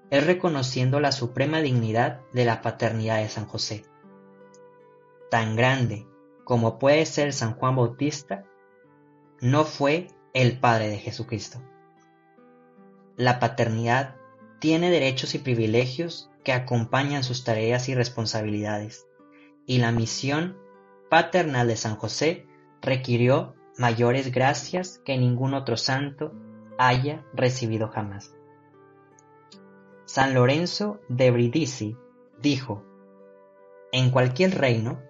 es 0.10 0.26
reconociendo 0.26 1.00
la 1.00 1.12
suprema 1.12 1.62
dignidad 1.62 2.22
de 2.34 2.46
la 2.46 2.62
paternidad 2.62 3.18
de 3.18 3.30
San 3.30 3.46
José. 3.46 3.86
Tan 5.30 5.56
grande 5.56 6.06
como 6.44 6.80
puede 6.80 7.06
ser 7.06 7.32
San 7.32 7.56
Juan 7.56 7.78
Bautista, 7.78 8.44
no 9.42 9.66
fue 9.66 10.08
el 10.34 10.60
Padre 10.60 10.90
de 10.90 10.98
Jesucristo. 10.98 11.60
La 13.18 13.40
paternidad 13.40 14.16
tiene 14.60 14.92
derechos 14.92 15.34
y 15.34 15.40
privilegios 15.40 16.30
que 16.44 16.54
acompañan 16.54 17.24
sus 17.24 17.44
tareas 17.44 17.90
y 17.90 17.96
responsabilidades, 17.96 19.08
y 19.66 19.80
la 19.80 19.92
misión 19.92 20.58
paternal 21.10 21.68
de 21.68 21.76
San 21.76 21.96
José 21.96 22.46
requirió 22.82 23.56
mayores 23.78 24.32
gracias 24.32 25.02
que 25.04 25.18
ningún 25.18 25.56
otro 25.56 25.76
santo 25.76 26.34
haya 26.78 27.26
recibido 27.34 27.88
jamás. 27.88 28.36
San 30.06 30.34
Lorenzo 30.34 31.00
de 31.10 31.32
Brindisi 31.32 31.98
dijo, 32.40 32.84
En 33.92 34.12
cualquier 34.12 34.58
reino, 34.58 35.02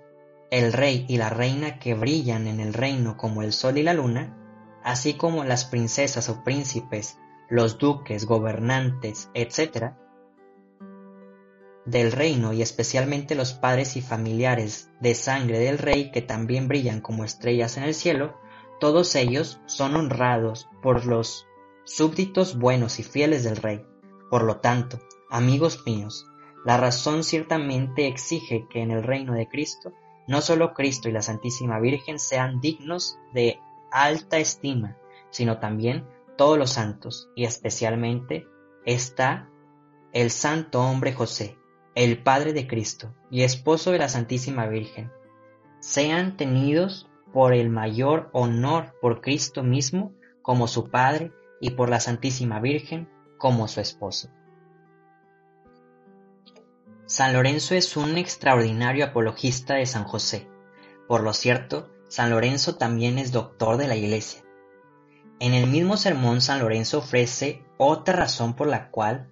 el 0.51 0.73
rey 0.73 1.05
y 1.07 1.17
la 1.17 1.29
reina 1.29 1.79
que 1.79 1.95
brillan 1.95 2.47
en 2.47 2.59
el 2.59 2.73
reino 2.73 3.17
como 3.17 3.41
el 3.41 3.53
sol 3.53 3.79
y 3.79 3.83
la 3.83 3.93
luna, 3.93 4.37
así 4.83 5.15
como 5.15 5.43
las 5.43 5.65
princesas 5.65 6.29
o 6.29 6.43
príncipes, 6.43 7.17
los 7.49 7.79
duques, 7.79 8.25
gobernantes, 8.25 9.31
etc., 9.33 9.93
del 11.85 12.11
reino 12.11 12.53
y 12.53 12.61
especialmente 12.61 13.33
los 13.33 13.53
padres 13.53 13.97
y 13.97 14.01
familiares 14.01 14.91
de 14.99 15.15
sangre 15.15 15.57
del 15.57 15.79
rey 15.79 16.11
que 16.11 16.21
también 16.21 16.67
brillan 16.67 17.01
como 17.01 17.25
estrellas 17.25 17.77
en 17.77 17.83
el 17.83 17.95
cielo, 17.95 18.37
todos 18.79 19.15
ellos 19.15 19.59
son 19.65 19.95
honrados 19.95 20.69
por 20.83 21.07
los 21.07 21.47
súbditos 21.85 22.59
buenos 22.59 22.99
y 22.99 23.03
fieles 23.03 23.43
del 23.43 23.55
rey 23.55 23.83
por 24.31 24.43
lo 24.43 24.61
tanto, 24.61 24.97
amigos 25.29 25.83
míos, 25.85 26.25
la 26.63 26.77
razón 26.77 27.25
ciertamente 27.25 28.07
exige 28.07 28.65
que 28.69 28.81
en 28.81 28.91
el 28.91 29.03
reino 29.03 29.33
de 29.33 29.49
Cristo 29.49 29.91
no 30.27 30.41
solo 30.41 30.73
Cristo 30.73 31.09
y 31.09 31.11
la 31.11 31.21
Santísima 31.21 31.79
Virgen 31.79 32.19
sean 32.19 32.59
dignos 32.61 33.17
de 33.33 33.59
alta 33.91 34.37
estima, 34.37 34.97
sino 35.29 35.59
también 35.59 36.05
todos 36.37 36.57
los 36.57 36.71
santos, 36.71 37.29
y 37.35 37.45
especialmente 37.45 38.47
está 38.85 39.49
el 40.13 40.31
santo 40.31 40.81
hombre 40.81 41.13
José, 41.13 41.57
el 41.95 42.21
Padre 42.21 42.53
de 42.53 42.67
Cristo 42.67 43.13
y 43.29 43.43
esposo 43.43 43.91
de 43.91 43.99
la 43.99 44.09
Santísima 44.09 44.67
Virgen, 44.67 45.11
sean 45.79 46.37
tenidos 46.37 47.09
por 47.33 47.53
el 47.53 47.69
mayor 47.69 48.29
honor 48.33 48.95
por 49.01 49.21
Cristo 49.21 49.63
mismo 49.63 50.13
como 50.41 50.67
su 50.67 50.89
Padre 50.89 51.31
y 51.59 51.71
por 51.71 51.89
la 51.89 51.99
Santísima 51.99 52.59
Virgen 52.59 53.09
como 53.37 53.67
su 53.67 53.79
esposo. 53.79 54.29
San 57.11 57.33
Lorenzo 57.33 57.75
es 57.75 57.97
un 57.97 58.17
extraordinario 58.17 59.03
apologista 59.03 59.73
de 59.73 59.85
San 59.85 60.05
José. 60.05 60.47
Por 61.09 61.23
lo 61.23 61.33
cierto, 61.33 61.89
San 62.07 62.29
Lorenzo 62.29 62.75
también 62.77 63.19
es 63.19 63.33
doctor 63.33 63.75
de 63.75 63.89
la 63.89 63.97
Iglesia. 63.97 64.45
En 65.41 65.53
el 65.53 65.67
mismo 65.67 65.97
sermón 65.97 66.39
San 66.39 66.61
Lorenzo 66.61 66.99
ofrece 66.99 67.65
otra 67.77 68.15
razón 68.15 68.55
por 68.55 68.67
la 68.67 68.91
cual 68.91 69.27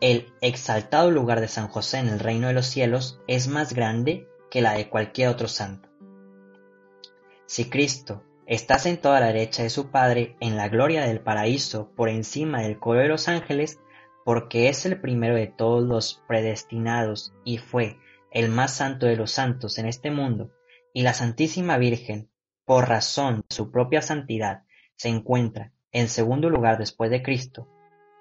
el 0.00 0.32
exaltado 0.40 1.10
lugar 1.10 1.40
de 1.40 1.48
San 1.48 1.66
José 1.66 1.98
en 1.98 2.06
el 2.06 2.20
reino 2.20 2.46
de 2.46 2.54
los 2.54 2.66
cielos 2.66 3.18
es 3.26 3.48
más 3.48 3.74
grande 3.74 4.28
que 4.48 4.62
la 4.62 4.74
de 4.74 4.88
cualquier 4.88 5.30
otro 5.30 5.48
santo. 5.48 5.88
Si 7.46 7.68
Cristo 7.68 8.22
está 8.46 8.78
sentado 8.78 9.16
a 9.16 9.20
la 9.20 9.32
derecha 9.32 9.64
de 9.64 9.70
su 9.70 9.90
Padre 9.90 10.36
en 10.38 10.56
la 10.56 10.68
gloria 10.68 11.04
del 11.04 11.18
paraíso 11.18 11.90
por 11.96 12.08
encima 12.08 12.62
del 12.62 12.78
coro 12.78 13.00
de 13.00 13.08
los 13.08 13.26
ángeles, 13.26 13.80
porque 14.30 14.68
es 14.68 14.86
el 14.86 15.00
primero 15.00 15.34
de 15.34 15.48
todos 15.48 15.82
los 15.82 16.22
predestinados 16.28 17.34
y 17.44 17.58
fue 17.58 17.98
el 18.30 18.48
más 18.48 18.76
santo 18.76 19.06
de 19.06 19.16
los 19.16 19.32
santos 19.32 19.76
en 19.76 19.86
este 19.86 20.12
mundo, 20.12 20.52
y 20.94 21.02
la 21.02 21.14
Santísima 21.14 21.78
Virgen, 21.78 22.30
por 22.64 22.88
razón 22.88 23.38
de 23.38 23.56
su 23.56 23.72
propia 23.72 24.02
santidad, 24.02 24.62
se 24.94 25.08
encuentra 25.08 25.72
en 25.90 26.06
segundo 26.06 26.48
lugar 26.48 26.78
después 26.78 27.10
de 27.10 27.24
Cristo, 27.24 27.66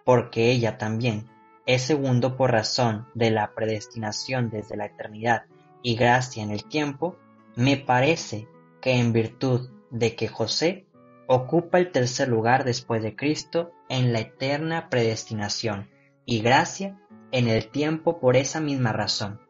porque 0.04 0.50
ella 0.50 0.80
también 0.80 1.30
es 1.68 1.84
segundo 1.84 2.38
por 2.38 2.54
razón 2.54 3.08
de 3.13 3.30
la 3.30 3.54
predestinación 3.54 4.50
desde 4.50 4.78
la 4.78 4.88
eternidad 4.88 5.44
y 5.84 5.96
gracia 5.96 6.42
en 6.42 6.50
el 6.50 6.66
tiempo, 6.66 7.20
me 7.56 7.78
parece 7.78 8.48
que 8.82 8.94
en 8.94 9.13
virtud 9.13 9.70
de 9.92 10.16
que 10.16 10.28
José 10.28 10.88
ocupa 11.28 11.78
el 11.78 11.92
tercer 11.92 12.30
lugar 12.30 12.63
después 12.63 13.04
de 13.04 13.16
Cristo 13.16 13.74
en 13.89 14.12
la 14.12 14.22
eterna 14.22 14.89
predestinación 14.89 15.88
y 16.29 16.41
gracia 16.41 16.95
en 17.31 17.48
el 17.48 17.71
tiempo 17.71 18.19
por 18.19 18.36
esa 18.36 18.59
misma 18.59 18.93
razón. 18.93 19.41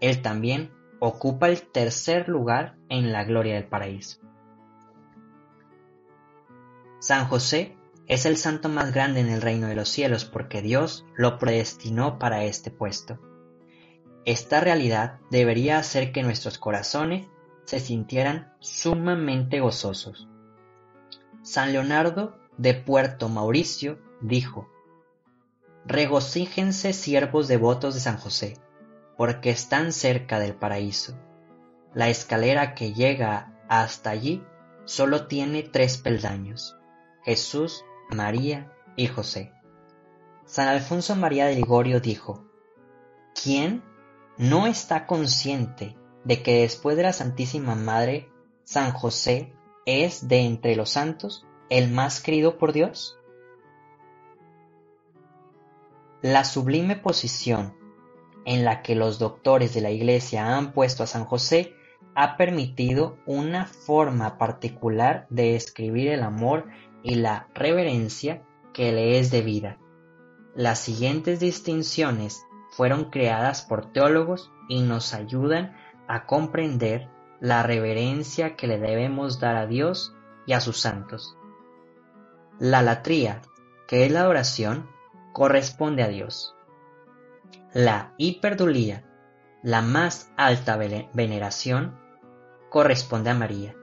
Él 0.00 0.20
también 0.20 0.72
ocupa 0.98 1.48
el 1.48 1.62
tercer 1.62 2.28
lugar 2.28 2.76
en 2.88 3.12
la 3.12 3.22
gloria 3.22 3.54
del 3.54 3.68
paraíso. 3.68 4.18
San 6.98 7.28
José 7.28 7.76
es 8.08 8.26
el 8.26 8.36
santo 8.36 8.68
más 8.68 8.92
grande 8.92 9.20
en 9.20 9.28
el 9.28 9.42
reino 9.42 9.68
de 9.68 9.76
los 9.76 9.88
cielos 9.88 10.24
porque 10.24 10.60
Dios 10.60 11.06
lo 11.14 11.38
predestinó 11.38 12.18
para 12.18 12.42
este 12.42 12.72
puesto. 12.72 13.20
Esta 14.24 14.58
realidad 14.58 15.20
debería 15.30 15.78
hacer 15.78 16.10
que 16.10 16.24
nuestros 16.24 16.58
corazones 16.58 17.28
se 17.64 17.78
sintieran 17.78 18.52
sumamente 18.58 19.60
gozosos. 19.60 20.28
San 21.42 21.72
Leonardo 21.72 22.36
de 22.58 22.74
Puerto 22.74 23.28
Mauricio 23.28 24.00
dijo, 24.20 24.73
Regocíjense 25.94 26.92
siervos 26.92 27.46
devotos 27.46 27.94
de 27.94 28.00
San 28.00 28.18
José, 28.18 28.58
porque 29.16 29.50
están 29.50 29.92
cerca 29.92 30.40
del 30.40 30.56
paraíso. 30.56 31.16
La 31.94 32.08
escalera 32.08 32.74
que 32.74 32.94
llega 32.94 33.56
hasta 33.68 34.10
allí 34.10 34.42
solo 34.86 35.28
tiene 35.28 35.62
tres 35.62 35.98
peldaños. 35.98 36.76
Jesús 37.22 37.84
María 38.10 38.72
y 38.96 39.06
José. 39.06 39.52
San 40.46 40.66
Alfonso 40.66 41.14
María 41.14 41.46
de 41.46 41.54
Ligorio 41.54 42.00
dijo, 42.00 42.44
¿quién 43.40 43.84
no 44.36 44.66
está 44.66 45.06
consciente 45.06 45.96
de 46.24 46.42
que 46.42 46.62
después 46.62 46.96
de 46.96 47.04
la 47.04 47.12
Santísima 47.12 47.76
Madre, 47.76 48.28
San 48.64 48.90
José 48.90 49.54
es 49.86 50.26
de 50.26 50.40
entre 50.40 50.74
los 50.74 50.90
santos 50.90 51.46
el 51.70 51.88
más 51.88 52.20
querido 52.20 52.58
por 52.58 52.72
Dios? 52.72 53.16
La 56.24 56.44
sublime 56.44 56.96
posición 56.96 57.76
en 58.46 58.64
la 58.64 58.80
que 58.80 58.94
los 58.94 59.18
doctores 59.18 59.74
de 59.74 59.82
la 59.82 59.90
Iglesia 59.90 60.56
han 60.56 60.72
puesto 60.72 61.02
a 61.02 61.06
San 61.06 61.26
José 61.26 61.76
ha 62.14 62.38
permitido 62.38 63.18
una 63.26 63.66
forma 63.66 64.38
particular 64.38 65.26
de 65.28 65.54
escribir 65.54 66.08
el 66.08 66.22
amor 66.22 66.64
y 67.02 67.16
la 67.16 67.48
reverencia 67.54 68.42
que 68.72 68.90
le 68.90 69.18
es 69.18 69.30
debida. 69.30 69.76
Las 70.54 70.78
siguientes 70.78 71.40
distinciones 71.40 72.42
fueron 72.70 73.10
creadas 73.10 73.60
por 73.60 73.92
teólogos 73.92 74.50
y 74.70 74.80
nos 74.80 75.12
ayudan 75.12 75.76
a 76.08 76.24
comprender 76.24 77.10
la 77.38 77.62
reverencia 77.62 78.56
que 78.56 78.66
le 78.66 78.78
debemos 78.78 79.40
dar 79.40 79.56
a 79.56 79.66
Dios 79.66 80.14
y 80.46 80.54
a 80.54 80.60
sus 80.60 80.80
santos. 80.80 81.36
La 82.58 82.80
latría, 82.80 83.42
que 83.86 84.06
es 84.06 84.10
la 84.10 84.20
adoración, 84.20 84.93
corresponde 85.34 86.04
a 86.04 86.08
Dios. 86.08 86.54
La 87.74 88.14
hiperdulía, 88.18 89.04
la 89.64 89.82
más 89.82 90.30
alta 90.36 90.76
veneración, 90.76 91.98
corresponde 92.70 93.30
a 93.30 93.34
María. 93.34 93.74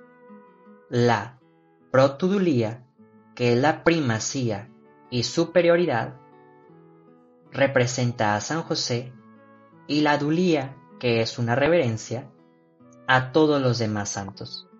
La 0.89 1.39
protudulía, 1.91 2.85
que 3.35 3.55
la 3.57 3.83
primacía 3.83 4.69
y 5.09 5.23
superioridad 5.23 6.15
representa 7.51 8.35
a 8.35 8.41
San 8.41 8.63
José 8.63 9.11
y 9.87 10.01
la 10.01 10.17
dulía, 10.17 10.77
que 10.99 11.21
es 11.21 11.37
una 11.37 11.55
reverencia, 11.55 12.29
a 13.07 13.33
todos 13.33 13.61
los 13.61 13.77
demás 13.77 14.07
santos. 14.07 14.70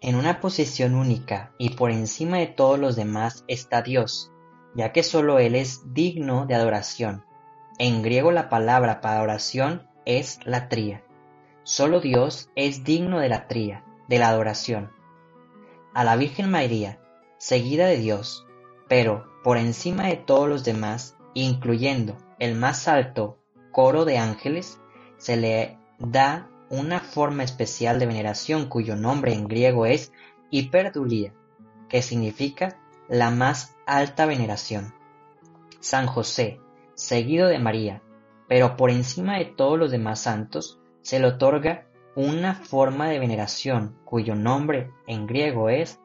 En 0.00 0.16
una 0.16 0.40
posición 0.40 0.94
única 0.94 1.52
y 1.58 1.70
por 1.70 1.90
encima 1.90 2.38
de 2.38 2.46
todos 2.46 2.78
los 2.78 2.96
demás 2.96 3.44
está 3.48 3.82
Dios, 3.82 4.30
ya 4.74 4.92
que 4.92 5.02
sólo 5.02 5.38
Él 5.38 5.54
es 5.54 5.92
digno 5.92 6.46
de 6.46 6.54
adoración. 6.54 7.24
En 7.78 8.02
griego 8.02 8.32
la 8.32 8.48
palabra 8.48 9.00
para 9.00 9.18
adoración 9.18 9.88
es 10.04 10.38
latría. 10.44 11.04
Solo 11.64 12.00
Dios 12.00 12.50
es 12.54 12.84
digno 12.84 13.18
de 13.18 13.28
la 13.28 13.48
tría, 13.48 13.84
de 14.08 14.18
la 14.18 14.28
adoración 14.28 14.96
a 15.96 16.04
la 16.04 16.16
Virgen 16.16 16.50
María, 16.50 17.00
seguida 17.38 17.86
de 17.86 17.96
Dios, 17.96 18.46
pero 18.86 19.32
por 19.42 19.56
encima 19.56 20.08
de 20.08 20.16
todos 20.16 20.46
los 20.46 20.62
demás, 20.62 21.16
incluyendo 21.32 22.18
el 22.38 22.54
más 22.54 22.86
alto 22.86 23.38
coro 23.72 24.04
de 24.04 24.18
ángeles, 24.18 24.78
se 25.16 25.38
le 25.38 25.78
da 25.98 26.50
una 26.70 27.00
forma 27.00 27.42
especial 27.42 27.98
de 27.98 28.06
veneración 28.06 28.68
cuyo 28.68 28.96
nombre 28.96 29.32
en 29.32 29.46
griego 29.46 29.86
es 29.86 30.12
hiperdulía, 30.50 31.32
que 31.88 32.02
significa 32.02 32.78
la 33.08 33.30
más 33.30 33.76
alta 33.86 34.26
veneración. 34.26 34.94
San 35.80 36.06
José, 36.06 36.60
seguido 36.94 37.48
de 37.48 37.58
María, 37.58 38.02
pero 38.48 38.76
por 38.76 38.90
encima 38.90 39.38
de 39.38 39.44
todos 39.44 39.78
los 39.78 39.90
demás 39.90 40.20
santos, 40.20 40.80
se 41.02 41.20
le 41.20 41.26
otorga 41.26 41.86
una 42.16 42.54
forma 42.54 43.08
de 43.08 43.18
veneración 43.18 43.98
cuyo 44.04 44.34
nombre 44.34 44.90
en 45.06 45.26
griego 45.26 45.68
es 45.68 46.00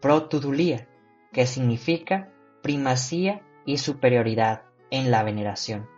protudulía, 0.00 0.88
que 1.32 1.46
significa 1.46 2.32
primacía 2.62 3.42
y 3.66 3.78
superioridad 3.78 4.62
en 4.90 5.10
la 5.10 5.22
veneración 5.22 5.88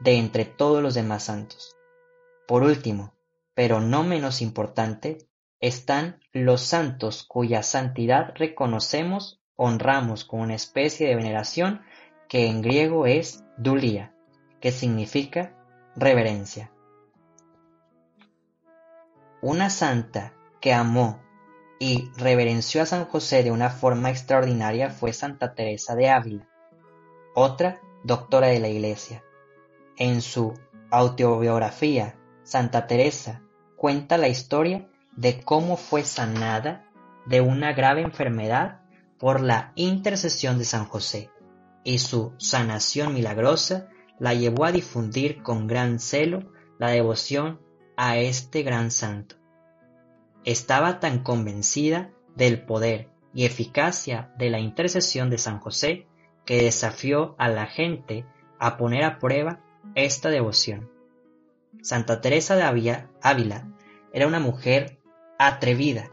de 0.00 0.18
entre 0.18 0.44
todos 0.44 0.82
los 0.82 0.94
demás 0.94 1.24
santos. 1.24 1.76
Por 2.50 2.64
último, 2.64 3.14
pero 3.54 3.80
no 3.80 4.02
menos 4.02 4.42
importante, 4.42 5.28
están 5.60 6.18
los 6.32 6.62
santos 6.62 7.22
cuya 7.22 7.62
santidad 7.62 8.32
reconocemos, 8.34 9.40
honramos 9.54 10.24
con 10.24 10.40
una 10.40 10.56
especie 10.56 11.06
de 11.06 11.14
veneración 11.14 11.82
que 12.28 12.48
en 12.48 12.60
griego 12.60 13.06
es 13.06 13.44
dulía, 13.56 14.16
que 14.60 14.72
significa 14.72 15.54
reverencia. 15.94 16.72
Una 19.42 19.70
santa 19.70 20.34
que 20.60 20.74
amó 20.74 21.22
y 21.78 22.10
reverenció 22.16 22.82
a 22.82 22.86
San 22.86 23.04
José 23.04 23.44
de 23.44 23.52
una 23.52 23.70
forma 23.70 24.10
extraordinaria 24.10 24.90
fue 24.90 25.12
Santa 25.12 25.54
Teresa 25.54 25.94
de 25.94 26.10
Ávila, 26.10 26.48
otra 27.36 27.80
doctora 28.02 28.48
de 28.48 28.58
la 28.58 28.66
Iglesia. 28.66 29.22
En 29.96 30.20
su 30.20 30.54
autobiografía, 30.90 32.16
Santa 32.50 32.88
Teresa 32.88 33.42
cuenta 33.76 34.18
la 34.18 34.26
historia 34.26 34.88
de 35.14 35.40
cómo 35.40 35.76
fue 35.76 36.02
sanada 36.02 36.84
de 37.24 37.40
una 37.40 37.72
grave 37.74 38.00
enfermedad 38.00 38.80
por 39.20 39.40
la 39.40 39.70
intercesión 39.76 40.58
de 40.58 40.64
San 40.64 40.84
José, 40.84 41.30
y 41.84 42.00
su 42.00 42.32
sanación 42.38 43.14
milagrosa 43.14 43.86
la 44.18 44.34
llevó 44.34 44.64
a 44.64 44.72
difundir 44.72 45.44
con 45.44 45.68
gran 45.68 46.00
celo 46.00 46.50
la 46.80 46.88
devoción 46.88 47.60
a 47.96 48.18
este 48.18 48.64
gran 48.64 48.90
santo. 48.90 49.36
Estaba 50.44 50.98
tan 50.98 51.22
convencida 51.22 52.10
del 52.34 52.64
poder 52.64 53.10
y 53.32 53.44
eficacia 53.44 54.34
de 54.38 54.50
la 54.50 54.58
intercesión 54.58 55.30
de 55.30 55.38
San 55.38 55.60
José 55.60 56.08
que 56.44 56.60
desafió 56.60 57.36
a 57.38 57.48
la 57.48 57.66
gente 57.66 58.26
a 58.58 58.76
poner 58.76 59.04
a 59.04 59.20
prueba 59.20 59.60
esta 59.94 60.30
devoción. 60.30 60.90
Santa 61.82 62.20
Teresa 62.20 62.56
de 62.56 62.62
Ávila 63.22 63.68
era 64.12 64.26
una 64.26 64.40
mujer 64.40 64.98
atrevida. 65.38 66.10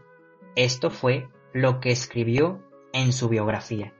Esto 0.56 0.90
fue 0.90 1.28
lo 1.52 1.80
que 1.80 1.90
escribió 1.90 2.62
en 2.92 3.12
su 3.12 3.28
biografía. 3.28 3.92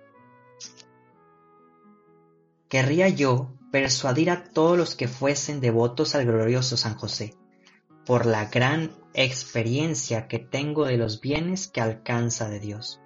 Querría 2.68 3.08
yo 3.08 3.52
persuadir 3.70 4.30
a 4.30 4.44
todos 4.44 4.76
los 4.76 4.94
que 4.94 5.08
fuesen 5.08 5.60
devotos 5.60 6.14
al 6.14 6.24
glorioso 6.24 6.76
San 6.76 6.94
José, 6.94 7.34
por 8.06 8.26
la 8.26 8.46
gran 8.46 8.92
experiencia 9.14 10.28
que 10.28 10.38
tengo 10.38 10.86
de 10.86 10.96
los 10.96 11.20
bienes 11.20 11.68
que 11.68 11.80
alcanza 11.80 12.48
de 12.48 12.60
Dios. 12.60 13.00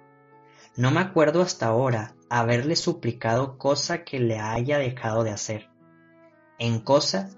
No 0.75 0.91
me 0.91 1.01
acuerdo 1.01 1.41
hasta 1.41 1.67
ahora 1.67 2.15
haberle 2.29 2.75
suplicado 2.75 3.57
cosa 3.57 4.03
que 4.03 4.19
le 4.19 4.39
haya 4.39 4.79
dejado 4.79 5.23
de 5.23 5.31
hacer, 5.31 5.69
en 6.57 6.79
cosa 6.79 7.29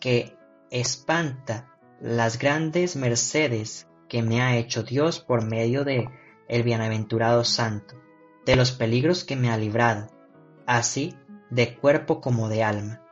que 0.00 0.36
espanta 0.74 1.70
las 2.00 2.36
grandes 2.40 2.96
mercedes 2.96 3.88
que 4.08 4.22
me 4.22 4.42
ha 4.42 4.56
hecho 4.56 4.82
Dios 4.82 5.20
por 5.20 5.44
medio 5.44 5.84
de 5.84 6.08
el 6.48 6.64
bienaventurado 6.64 7.44
santo, 7.44 7.94
de 8.44 8.56
los 8.56 8.72
peligros 8.72 9.22
que 9.22 9.36
me 9.36 9.50
ha 9.50 9.56
librado, 9.56 10.08
así 10.66 11.14
de 11.48 11.76
cuerpo 11.76 12.20
como 12.20 12.48
de 12.48 12.64
alma, 12.64 13.02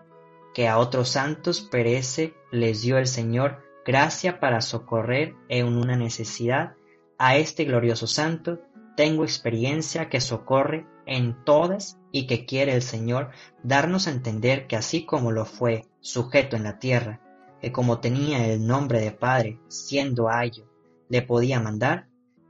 que 0.55 0.66
a 0.66 0.79
otros 0.79 1.11
santos 1.11 1.61
perece 1.61 2.35
les 2.51 2.83
dio 2.83 2.98
el 2.98 3.07
Señor 3.07 3.62
gracia 3.87 4.40
para 4.40 4.61
socorrer 4.61 5.37
en 5.48 5.66
una 5.68 5.96
necesidad, 5.96 6.75
a 7.16 7.37
este 7.37 7.64
glorioso 7.64 8.09
santo 8.09 8.59
tengo 8.96 9.22
experiencia 9.22 10.09
que 10.09 10.20
socorre 10.20 10.85
en 11.07 11.44
todas 11.44 11.96
y 12.11 12.27
que 12.27 12.44
quiere 12.44 12.75
el 12.75 12.83
Señor 12.83 13.31
darnos 13.62 14.09
a 14.09 14.11
entender 14.11 14.66
que 14.66 14.75
así 14.75 15.07
como 15.07 15.31
lo 15.31 15.44
fue 15.44 15.87
sujeto 16.01 16.57
en 16.57 16.64
la 16.64 16.81
tierra, 16.81 17.20
que 17.62 17.70
como 17.70 18.01
tenía 18.01 18.46
el 18.48 18.66
nombre 18.66 19.01
de 19.01 19.12
Padre, 19.12 19.61
siendo 19.68 20.29
ayo, 20.29 20.68
le 21.09 21.22
podía 21.22 21.61
mandar, 21.61 22.09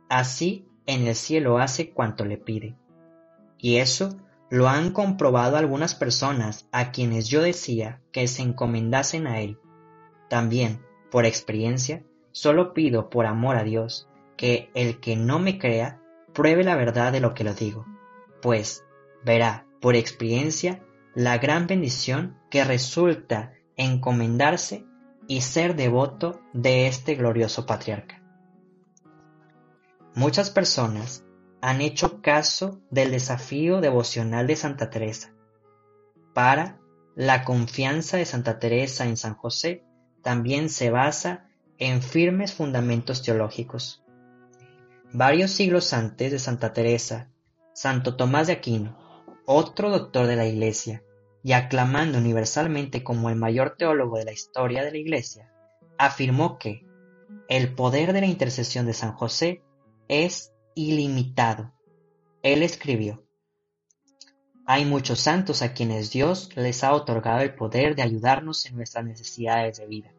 así 0.08 0.66
en 0.86 1.06
el 1.06 1.14
cielo 1.14 1.58
hace 1.58 1.90
cuanto 1.90 2.24
le 2.24 2.38
pide. 2.38 2.76
Y 3.58 3.76
eso 3.76 4.16
lo 4.50 4.68
han 4.68 4.92
comprobado 4.92 5.58
algunas 5.58 5.94
personas 5.94 6.66
a 6.72 6.92
quienes 6.92 7.28
yo 7.28 7.42
decía 7.42 8.00
que 8.10 8.26
se 8.26 8.42
encomendasen 8.42 9.26
a 9.26 9.40
Él. 9.40 9.58
También, 10.30 10.80
por 11.10 11.26
experiencia, 11.26 12.02
solo 12.32 12.72
pido 12.72 13.10
por 13.10 13.26
amor 13.26 13.56
a 13.56 13.64
Dios 13.64 14.08
que 14.38 14.70
el 14.74 14.98
que 14.98 15.14
no 15.14 15.38
me 15.38 15.58
crea 15.58 16.00
pruebe 16.32 16.64
la 16.64 16.74
verdad 16.74 17.12
de 17.12 17.20
lo 17.20 17.34
que 17.34 17.44
lo 17.44 17.52
digo, 17.52 17.84
pues 18.40 18.82
verá 19.24 19.66
por 19.80 19.94
experiencia 19.94 20.82
la 21.14 21.36
gran 21.36 21.66
bendición 21.66 22.38
que 22.50 22.64
resulta 22.64 23.52
encomendarse 23.76 24.86
y 25.32 25.40
ser 25.40 25.76
devoto 25.76 26.42
de 26.52 26.86
este 26.86 27.14
glorioso 27.14 27.64
patriarca. 27.64 28.22
Muchas 30.14 30.50
personas 30.50 31.24
han 31.62 31.80
hecho 31.80 32.20
caso 32.20 32.82
del 32.90 33.12
desafío 33.12 33.80
devocional 33.80 34.46
de 34.46 34.56
Santa 34.56 34.90
Teresa. 34.90 35.32
Para 36.34 36.78
la 37.14 37.44
confianza 37.44 38.18
de 38.18 38.26
Santa 38.26 38.58
Teresa 38.58 39.06
en 39.06 39.16
San 39.16 39.34
José 39.34 39.86
también 40.22 40.68
se 40.68 40.90
basa 40.90 41.48
en 41.78 42.02
firmes 42.02 42.52
fundamentos 42.52 43.22
teológicos. 43.22 44.04
Varios 45.14 45.50
siglos 45.50 45.94
antes 45.94 46.30
de 46.30 46.38
Santa 46.40 46.74
Teresa, 46.74 47.30
Santo 47.72 48.16
Tomás 48.16 48.48
de 48.48 48.52
Aquino, 48.52 48.98
otro 49.46 49.88
doctor 49.88 50.26
de 50.26 50.36
la 50.36 50.44
Iglesia, 50.44 51.02
y 51.42 51.52
aclamando 51.52 52.18
universalmente 52.18 53.02
como 53.02 53.28
el 53.28 53.36
mayor 53.36 53.76
teólogo 53.76 54.18
de 54.18 54.24
la 54.24 54.32
historia 54.32 54.84
de 54.84 54.92
la 54.92 54.98
Iglesia, 54.98 55.52
afirmó 55.98 56.58
que 56.58 56.86
el 57.48 57.74
poder 57.74 58.12
de 58.12 58.20
la 58.20 58.26
intercesión 58.26 58.86
de 58.86 58.94
San 58.94 59.12
José 59.12 59.62
es 60.08 60.52
ilimitado. 60.74 61.72
Él 62.42 62.62
escribió, 62.62 63.24
Hay 64.66 64.84
muchos 64.84 65.20
santos 65.20 65.62
a 65.62 65.74
quienes 65.74 66.10
Dios 66.10 66.50
les 66.56 66.84
ha 66.84 66.94
otorgado 66.94 67.40
el 67.40 67.54
poder 67.54 67.96
de 67.96 68.02
ayudarnos 68.02 68.66
en 68.66 68.76
nuestras 68.76 69.04
necesidades 69.04 69.78
de 69.78 69.86
vida, 69.86 70.12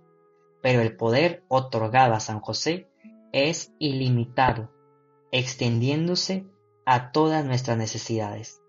pero 0.61 0.81
el 0.81 0.95
poder 0.95 1.43
otorgado 1.47 2.13
a 2.13 2.19
San 2.19 2.39
José 2.39 2.89
es 3.31 3.73
ilimitado, 3.79 4.71
extendiéndose 5.31 6.45
a 6.85 7.11
todas 7.11 7.43
nuestras 7.45 7.77
necesidades, 7.77 8.62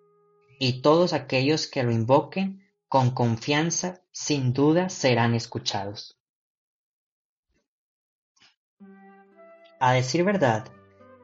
y 0.59 0.83
todos 0.83 1.13
aquellos 1.13 1.67
que 1.67 1.83
lo 1.83 1.91
invoquen 1.91 2.65
con 2.89 3.11
confianza 3.11 4.03
sin 4.13 4.53
duda 4.53 4.89
serán 4.89 5.35
escuchados. 5.35 6.19
A 9.81 9.93
decir 9.93 10.25
verdad, 10.25 10.69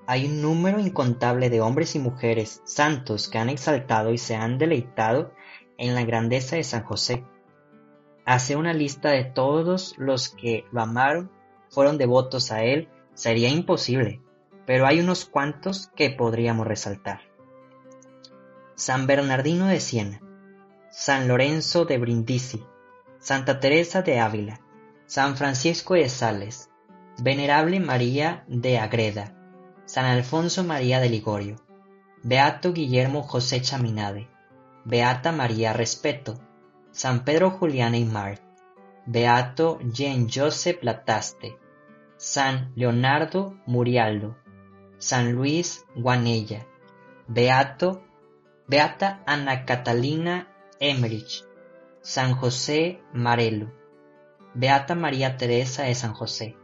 hay 0.07 0.27
un 0.27 0.43
número 0.43 0.81
incontable 0.81 1.51
de 1.51 1.61
hombres 1.61 1.95
y 1.95 1.99
mujeres 2.01 2.61
santos 2.65 3.29
que 3.29 3.39
han 3.39 3.49
exaltado 3.49 4.13
y 4.13 4.19
se 4.19 4.35
han 4.35 4.59
deleitado 4.59 5.33
en 5.79 5.95
la 5.95 6.05
grandeza 6.05 6.57
de 6.57 6.65
San 6.65 6.83
José. 6.83 7.25
Hacer 8.27 8.57
una 8.57 8.75
lista 8.75 9.11
de 9.11 9.25
todos 9.25 9.95
los 9.97 10.29
que 10.29 10.65
lo 10.73 10.83
amaron, 10.83 11.31
fueron 11.69 11.97
devotos 11.97 12.51
a 12.51 12.65
él, 12.65 12.89
sería 13.15 13.49
imposible, 13.49 14.21
pero 14.67 14.87
hay 14.87 15.01
unos 15.01 15.25
cuantos 15.25 15.89
que 15.95 16.11
podríamos 16.11 16.67
resaltar. 16.67 17.30
San 18.81 19.07
Bernardino 19.07 19.67
de 19.67 19.79
Siena, 19.79 20.23
San 20.91 21.29
Lorenzo 21.29 21.85
de 21.85 21.99
Brindisi, 21.99 22.65
Santa 23.19 23.61
Teresa 23.61 24.01
de 24.01 24.21
Ávila, 24.21 24.63
San 25.05 25.37
Francisco 25.37 25.93
de 25.93 26.09
Sales, 26.09 26.71
Venerable 27.19 27.79
María 27.79 28.43
de 28.49 28.79
Agreda, 28.79 29.35
San 29.85 30.07
Alfonso 30.07 30.65
María 30.65 30.99
de 30.99 31.11
Ligorio, 31.11 31.57
Beato 32.23 32.73
Guillermo 32.73 33.23
José 33.23 33.61
Chaminade, 33.61 34.31
Beata 34.87 35.31
María 35.31 35.75
Respeto, 35.75 36.41
San 36.91 37.27
Pedro 37.27 37.51
Julián 37.51 37.93
Aymar, 37.93 38.41
Beato 39.05 39.79
Jean 39.93 40.27
Joseph 40.27 40.83
Lataste, 40.83 41.59
San 42.17 42.73
Leonardo 42.77 43.61
Murialdo, 43.67 44.39
San 44.97 45.33
Luis 45.35 45.85
Guanella, 45.95 46.67
Beato, 47.29 48.07
Beata 48.71 49.21
Ana 49.27 49.65
Catalina 49.65 50.47
Emmerich, 50.79 51.45
San 52.03 52.37
José 52.37 53.03
Marelo, 53.13 53.73
Beata 54.55 54.95
María 54.95 55.37
Teresa 55.37 55.83
de 55.83 55.95
San 55.97 56.15
José, 56.15 56.57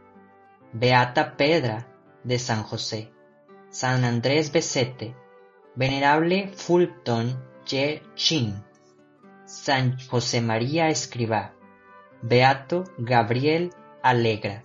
Beata 0.71 1.35
Pedra 1.35 1.85
de 2.23 2.39
San 2.39 2.63
José, 2.63 3.11
San 3.69 4.05
Andrés 4.05 4.53
Becete, 4.53 5.17
Venerable 5.75 6.53
Fulton 6.55 7.43
Ye 7.65 8.01
Chin, 8.15 8.63
San 9.43 9.99
José 9.99 10.39
María 10.39 10.87
Escribá, 10.87 11.55
Beato 12.21 12.85
Gabriel 12.97 13.71
Alegra. 14.01 14.63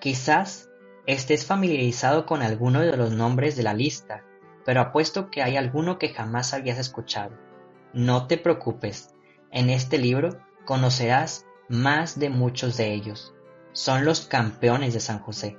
Quizás 0.00 0.70
estés 1.04 1.44
familiarizado 1.44 2.24
con 2.24 2.40
alguno 2.40 2.80
de 2.80 2.96
los 2.96 3.10
nombres 3.10 3.54
de 3.54 3.64
la 3.64 3.74
lista, 3.74 4.24
pero 4.64 4.80
apuesto 4.80 5.30
que 5.30 5.42
hay 5.42 5.56
alguno 5.56 5.98
que 5.98 6.10
jamás 6.10 6.54
habías 6.54 6.78
escuchado. 6.78 7.36
No 7.92 8.26
te 8.26 8.38
preocupes, 8.38 9.10
en 9.50 9.70
este 9.70 9.98
libro 9.98 10.38
conocerás 10.64 11.46
más 11.68 12.18
de 12.18 12.30
muchos 12.30 12.76
de 12.76 12.92
ellos. 12.92 13.34
Son 13.72 14.04
los 14.04 14.26
campeones 14.26 14.94
de 14.94 15.00
San 15.00 15.20
José. 15.20 15.56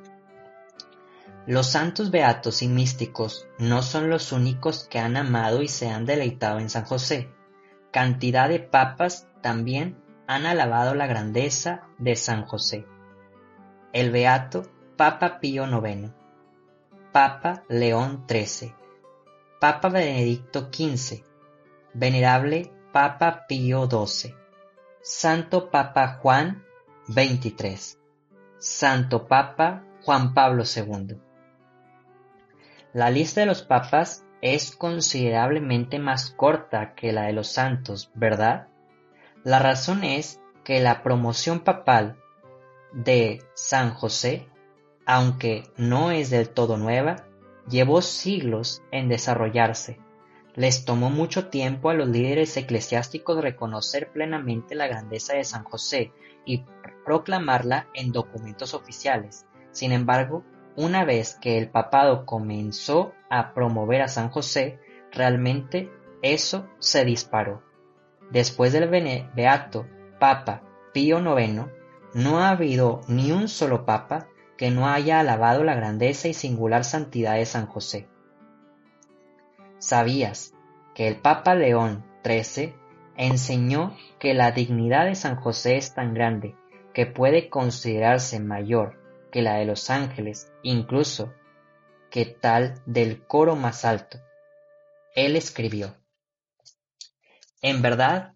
Los 1.47 1.67
santos 1.67 2.11
beatos 2.11 2.61
y 2.61 2.67
místicos 2.67 3.47
no 3.57 3.81
son 3.81 4.09
los 4.09 4.31
únicos 4.31 4.87
que 4.89 4.99
han 4.99 5.17
amado 5.17 5.61
y 5.63 5.67
se 5.67 5.89
han 5.89 6.05
deleitado 6.05 6.59
en 6.59 6.69
San 6.69 6.85
José. 6.85 7.31
Cantidad 7.91 8.47
de 8.47 8.59
papas 8.59 9.27
también 9.41 9.97
han 10.27 10.45
alabado 10.45 10.93
la 10.93 11.07
grandeza 11.07 11.81
de 11.97 12.15
San 12.15 12.45
José. 12.45 12.85
El 13.91 14.11
beato 14.11 14.63
Papa 14.95 15.39
Pío 15.39 15.65
IX, 15.65 16.11
Papa 17.11 17.63
León 17.67 18.25
XIII, 18.29 18.75
Papa 19.61 19.89
Benedicto 19.89 20.71
XV, 20.73 21.23
Venerable 21.93 22.71
Papa 22.91 23.45
Pío 23.47 23.87
XII, 23.87 24.33
Santo 25.03 25.69
Papa 25.69 26.17
Juan 26.19 26.65
XXIII, 27.07 27.99
Santo 28.57 29.27
Papa 29.27 29.83
Juan 30.03 30.33
Pablo 30.33 30.63
II. 30.63 31.15
La 32.93 33.11
lista 33.11 33.41
de 33.41 33.45
los 33.45 33.61
papas 33.61 34.25
es 34.41 34.75
considerablemente 34.75 35.99
más 35.99 36.31
corta 36.31 36.95
que 36.95 37.11
la 37.11 37.25
de 37.25 37.33
los 37.33 37.49
santos, 37.49 38.09
¿verdad? 38.15 38.67
La 39.43 39.59
razón 39.59 40.03
es 40.03 40.41
que 40.63 40.79
la 40.79 41.03
promoción 41.03 41.59
papal 41.59 42.17
de 42.93 43.43
San 43.53 43.93
José, 43.93 44.49
aunque 45.05 45.71
no 45.77 46.09
es 46.09 46.31
del 46.31 46.49
todo 46.49 46.77
nueva, 46.77 47.27
llevó 47.71 48.01
siglos 48.01 48.83
en 48.91 49.09
desarrollarse. 49.09 49.99
Les 50.53 50.85
tomó 50.85 51.09
mucho 51.09 51.47
tiempo 51.47 51.89
a 51.89 51.93
los 51.93 52.09
líderes 52.09 52.55
eclesiásticos 52.57 53.41
reconocer 53.41 54.11
plenamente 54.11 54.75
la 54.75 54.87
grandeza 54.87 55.33
de 55.33 55.45
San 55.45 55.63
José 55.63 56.11
y 56.45 56.65
proclamarla 57.05 57.87
en 57.93 58.11
documentos 58.11 58.73
oficiales. 58.73 59.45
Sin 59.71 59.93
embargo, 59.93 60.43
una 60.75 61.05
vez 61.05 61.37
que 61.41 61.57
el 61.57 61.69
papado 61.69 62.25
comenzó 62.25 63.13
a 63.29 63.53
promover 63.53 64.01
a 64.01 64.09
San 64.09 64.29
José, 64.29 64.79
realmente 65.11 65.89
eso 66.21 66.67
se 66.79 67.05
disparó. 67.05 67.63
Después 68.29 68.73
del 68.73 68.89
beato 69.33 69.87
Papa 70.19 70.63
Pío 70.93 71.19
IX, 71.19 71.65
no 72.13 72.39
ha 72.39 72.49
habido 72.49 73.01
ni 73.07 73.31
un 73.31 73.47
solo 73.47 73.85
papa 73.85 74.27
que 74.61 74.69
no 74.69 74.87
haya 74.87 75.19
alabado 75.19 75.63
la 75.63 75.73
grandeza 75.73 76.27
y 76.27 76.35
singular 76.35 76.83
santidad 76.83 77.33
de 77.33 77.47
San 77.47 77.65
José. 77.65 78.07
¿Sabías 79.79 80.53
que 80.93 81.07
el 81.07 81.15
Papa 81.15 81.55
León 81.55 82.05
XIII 82.23 82.75
enseñó 83.17 83.97
que 84.19 84.35
la 84.35 84.51
dignidad 84.51 85.07
de 85.07 85.15
San 85.15 85.35
José 85.35 85.77
es 85.77 85.95
tan 85.95 86.13
grande 86.13 86.55
que 86.93 87.07
puede 87.07 87.49
considerarse 87.49 88.39
mayor 88.39 88.99
que 89.31 89.41
la 89.41 89.55
de 89.55 89.65
los 89.65 89.89
ángeles, 89.89 90.53
incluso 90.61 91.33
que 92.11 92.27
tal 92.27 92.83
del 92.85 93.25
coro 93.25 93.55
más 93.55 93.83
alto? 93.83 94.19
Él 95.15 95.37
escribió, 95.37 95.95
En 97.63 97.81
verdad, 97.81 98.35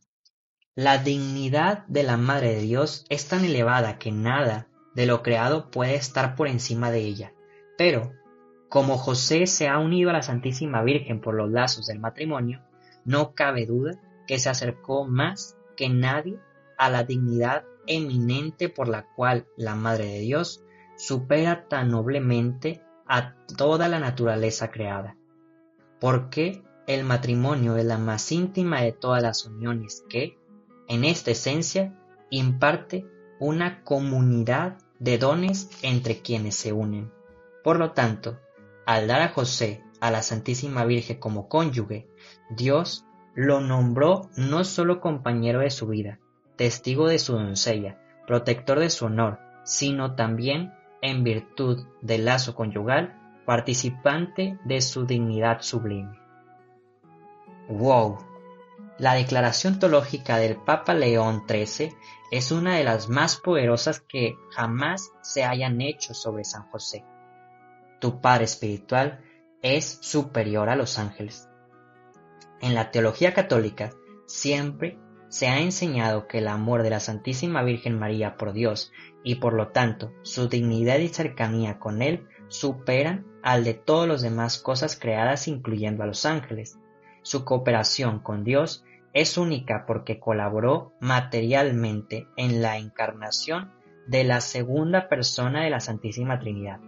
la 0.73 0.97
dignidad 0.97 1.85
de 1.85 2.01
la 2.01 2.17
Madre 2.17 2.55
de 2.55 2.61
Dios 2.61 3.05
es 3.09 3.27
tan 3.27 3.45
elevada 3.45 3.99
que 3.99 4.11
nada 4.11 4.69
de 4.95 5.05
lo 5.05 5.21
creado 5.21 5.69
puede 5.69 5.95
estar 5.95 6.35
por 6.35 6.47
encima 6.47 6.89
de 6.89 6.99
ella. 6.99 7.33
Pero, 7.77 8.13
como 8.69 8.97
José 8.97 9.45
se 9.45 9.67
ha 9.67 9.77
unido 9.77 10.09
a 10.09 10.13
la 10.13 10.21
Santísima 10.21 10.81
Virgen 10.81 11.21
por 11.21 11.35
los 11.35 11.51
lazos 11.51 11.85
del 11.87 11.99
matrimonio, 11.99 12.61
no 13.03 13.35
cabe 13.35 13.65
duda 13.65 13.99
que 14.25 14.39
se 14.39 14.49
acercó 14.49 15.05
más 15.05 15.57
que 15.77 15.89
nadie 15.89 16.39
a 16.77 16.89
la 16.89 17.03
dignidad 17.03 17.65
eminente 17.87 18.69
por 18.69 18.87
la 18.87 19.05
cual 19.15 19.45
la 19.57 19.75
Madre 19.75 20.05
de 20.05 20.19
Dios 20.19 20.63
supera 20.97 21.67
tan 21.67 21.91
noblemente 21.91 22.81
a 23.05 23.35
toda 23.57 23.87
la 23.87 23.99
naturaleza 23.99 24.71
creada. 24.71 25.15
Porque 25.99 26.63
el 26.87 27.03
matrimonio 27.03 27.77
es 27.77 27.85
la 27.85 27.97
más 27.97 28.31
íntima 28.31 28.81
de 28.81 28.91
todas 28.91 29.21
las 29.21 29.45
uniones 29.45 30.03
que, 30.09 30.37
en 30.87 31.03
esta 31.03 31.31
esencia, 31.31 31.99
imparte 32.29 33.05
una 33.39 33.83
comunidad 33.83 34.77
de 35.05 35.19
dones 35.19 35.69
entre 35.83 36.21
quienes 36.21 36.55
se 36.55 36.73
unen. 36.73 37.11
Por 37.63 37.77
lo 37.77 37.91
tanto, 37.91 38.39
al 38.87 39.07
dar 39.07 39.21
a 39.21 39.29
José 39.29 39.83
a 40.01 40.09
la 40.09 40.23
Santísima 40.23 40.83
Virgen 40.83 41.19
como 41.19 41.47
cónyuge, 41.47 42.09
Dios 42.49 43.05
lo 43.35 43.61
nombró 43.61 44.31
no 44.35 44.63
solo 44.63 44.99
compañero 45.01 45.59
de 45.59 45.69
su 45.69 45.87
vida, 45.87 46.19
testigo 46.55 47.07
de 47.07 47.19
su 47.19 47.33
doncella, 47.33 48.01
protector 48.25 48.79
de 48.79 48.89
su 48.89 49.05
honor, 49.05 49.39
sino 49.63 50.15
también, 50.15 50.73
en 51.03 51.23
virtud 51.23 51.85
del 52.01 52.25
lazo 52.25 52.55
conyugal, 52.55 53.43
participante 53.45 54.57
de 54.65 54.81
su 54.81 55.05
dignidad 55.05 55.61
sublime. 55.61 56.19
¡Wow! 57.69 58.17
La 58.97 59.13
declaración 59.13 59.77
teológica 59.77 60.37
del 60.37 60.55
Papa 60.55 60.93
León 60.93 61.43
XIII 61.49 61.93
es 62.31 62.51
una 62.53 62.77
de 62.77 62.85
las 62.85 63.09
más 63.09 63.35
poderosas 63.35 63.99
que 63.99 64.37
jamás 64.51 65.11
se 65.21 65.43
hayan 65.43 65.81
hecho 65.81 66.13
sobre 66.13 66.45
San 66.45 66.69
José. 66.69 67.03
Tu 67.99 68.21
Padre 68.21 68.45
espiritual 68.45 69.19
es 69.61 69.97
superior 70.01 70.69
a 70.69 70.77
los 70.77 70.97
ángeles. 70.97 71.49
En 72.61 72.73
la 72.73 72.91
teología 72.91 73.33
católica 73.33 73.91
siempre 74.27 74.97
se 75.27 75.49
ha 75.49 75.59
enseñado 75.59 76.27
que 76.27 76.37
el 76.37 76.47
amor 76.47 76.81
de 76.81 76.91
la 76.91 77.01
Santísima 77.01 77.63
Virgen 77.63 77.99
María 77.99 78.37
por 78.37 78.53
Dios 78.53 78.93
y 79.25 79.35
por 79.35 79.53
lo 79.53 79.69
tanto 79.69 80.13
su 80.21 80.47
dignidad 80.47 80.99
y 80.99 81.09
cercanía 81.09 81.79
con 81.79 82.01
Él 82.01 82.29
superan 82.47 83.25
al 83.43 83.65
de 83.65 83.73
todas 83.73 84.07
las 84.07 84.21
demás 84.21 84.57
cosas 84.57 84.97
creadas 84.97 85.49
incluyendo 85.49 86.03
a 86.03 86.07
los 86.07 86.25
ángeles. 86.25 86.79
Su 87.25 87.43
cooperación 87.43 88.19
con 88.19 88.43
Dios 88.43 88.85
es 89.11 89.39
única 89.39 89.85
porque 89.87 90.19
colaboró 90.19 90.93
materialmente 90.99 92.27
en 92.37 92.61
la 92.61 92.77
encarnación 92.77 93.71
de 94.05 94.23
la 94.23 94.41
segunda 94.41 95.09
persona 95.09 95.63
de 95.63 95.71
la 95.71 95.79
Santísima 95.79 96.39
Trinidad. 96.39 96.79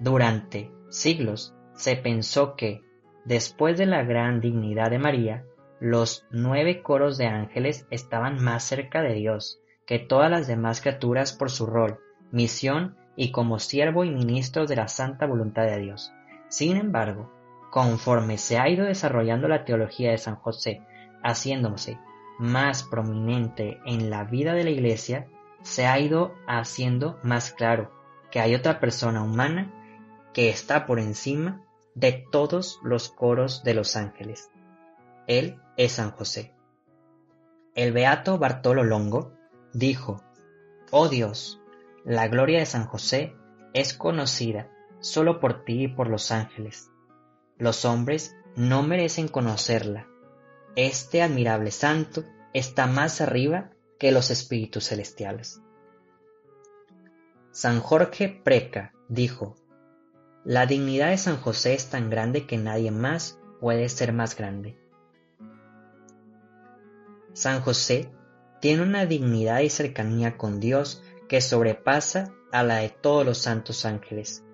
Durante 0.00 0.72
siglos 0.88 1.54
se 1.72 1.94
pensó 1.94 2.56
que, 2.56 2.82
después 3.24 3.78
de 3.78 3.86
la 3.86 4.02
gran 4.02 4.40
dignidad 4.40 4.90
de 4.90 4.98
María, 4.98 5.44
los 5.78 6.26
nueve 6.32 6.82
coros 6.82 7.16
de 7.16 7.26
ángeles 7.26 7.86
estaban 7.90 8.42
más 8.42 8.64
cerca 8.64 9.02
de 9.02 9.14
Dios 9.14 9.60
que 9.86 10.00
todas 10.00 10.32
las 10.32 10.48
demás 10.48 10.80
criaturas 10.80 11.32
por 11.32 11.48
su 11.48 11.66
rol, 11.66 12.00
misión 12.32 12.96
y 13.14 13.30
como 13.30 13.60
siervo 13.60 14.02
y 14.02 14.10
ministro 14.10 14.66
de 14.66 14.74
la 14.74 14.88
santa 14.88 15.26
voluntad 15.26 15.62
de 15.62 15.78
Dios. 15.78 16.12
Sin 16.48 16.76
embargo, 16.76 17.30
conforme 17.74 18.38
se 18.38 18.56
ha 18.56 18.68
ido 18.68 18.86
desarrollando 18.86 19.48
la 19.48 19.64
teología 19.64 20.12
de 20.12 20.18
San 20.18 20.36
José 20.36 20.80
haciéndose 21.24 21.98
más 22.38 22.84
prominente 22.84 23.80
en 23.84 24.10
la 24.10 24.22
vida 24.22 24.54
de 24.54 24.62
la 24.62 24.70
iglesia, 24.70 25.26
se 25.62 25.88
ha 25.88 25.98
ido 25.98 26.36
haciendo 26.46 27.18
más 27.24 27.50
claro 27.50 27.90
que 28.30 28.38
hay 28.38 28.54
otra 28.54 28.78
persona 28.78 29.24
humana 29.24 29.72
que 30.32 30.50
está 30.50 30.86
por 30.86 31.00
encima 31.00 31.64
de 31.96 32.24
todos 32.30 32.78
los 32.84 33.08
coros 33.08 33.64
de 33.64 33.74
los 33.74 33.96
ángeles. 33.96 34.52
Él 35.26 35.60
es 35.76 35.94
San 35.94 36.12
José. 36.12 36.54
El 37.74 37.90
beato 37.90 38.38
Bartolo 38.38 38.84
Longo 38.84 39.32
dijo, 39.72 40.22
Oh 40.92 41.08
Dios, 41.08 41.60
la 42.04 42.28
gloria 42.28 42.60
de 42.60 42.66
San 42.66 42.86
José 42.86 43.34
es 43.72 43.94
conocida 43.94 44.70
solo 45.00 45.40
por 45.40 45.64
ti 45.64 45.82
y 45.82 45.88
por 45.88 46.06
los 46.06 46.30
ángeles. 46.30 46.93
Los 47.58 47.84
hombres 47.84 48.36
no 48.56 48.82
merecen 48.82 49.28
conocerla 49.28 50.08
este 50.76 51.22
admirable 51.22 51.70
santo 51.70 52.24
está 52.52 52.88
más 52.88 53.20
arriba 53.20 53.70
que 53.96 54.10
los 54.10 54.30
espíritus 54.30 54.88
celestiales. 54.88 55.60
San 57.52 57.78
Jorge 57.80 58.28
Preca 58.28 58.92
dijo, 59.08 59.54
La 60.44 60.66
dignidad 60.66 61.10
de 61.10 61.18
San 61.18 61.36
José 61.36 61.74
es 61.74 61.90
tan 61.90 62.10
grande 62.10 62.46
que 62.48 62.58
nadie 62.58 62.90
más 62.90 63.38
puede 63.60 63.88
ser 63.88 64.12
más 64.12 64.36
grande. 64.36 64.76
San 67.34 67.60
José 67.60 68.10
tiene 68.60 68.82
una 68.82 69.06
dignidad 69.06 69.60
y 69.60 69.70
cercanía 69.70 70.36
con 70.36 70.58
Dios 70.58 71.04
que 71.28 71.40
sobrepasa 71.40 72.34
a 72.50 72.64
la 72.64 72.78
de 72.78 72.88
todos 72.88 73.24
los 73.24 73.38
santos 73.38 73.84
ángeles. 73.84 74.44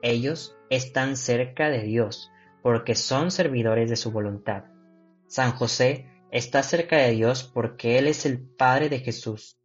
Ellos 0.00 0.56
están 0.70 1.16
cerca 1.16 1.70
de 1.70 1.82
Dios 1.82 2.30
porque 2.66 2.96
son 2.96 3.30
servidores 3.30 3.88
de 3.88 3.94
su 3.94 4.10
voluntad. 4.10 4.64
San 5.28 5.52
José 5.52 6.10
está 6.32 6.64
cerca 6.64 6.96
de 6.96 7.12
Dios 7.12 7.44
porque 7.44 7.96
Él 7.96 8.08
es 8.08 8.26
el 8.26 8.40
Padre 8.40 8.88
de 8.88 8.98
Jesús. 8.98 9.60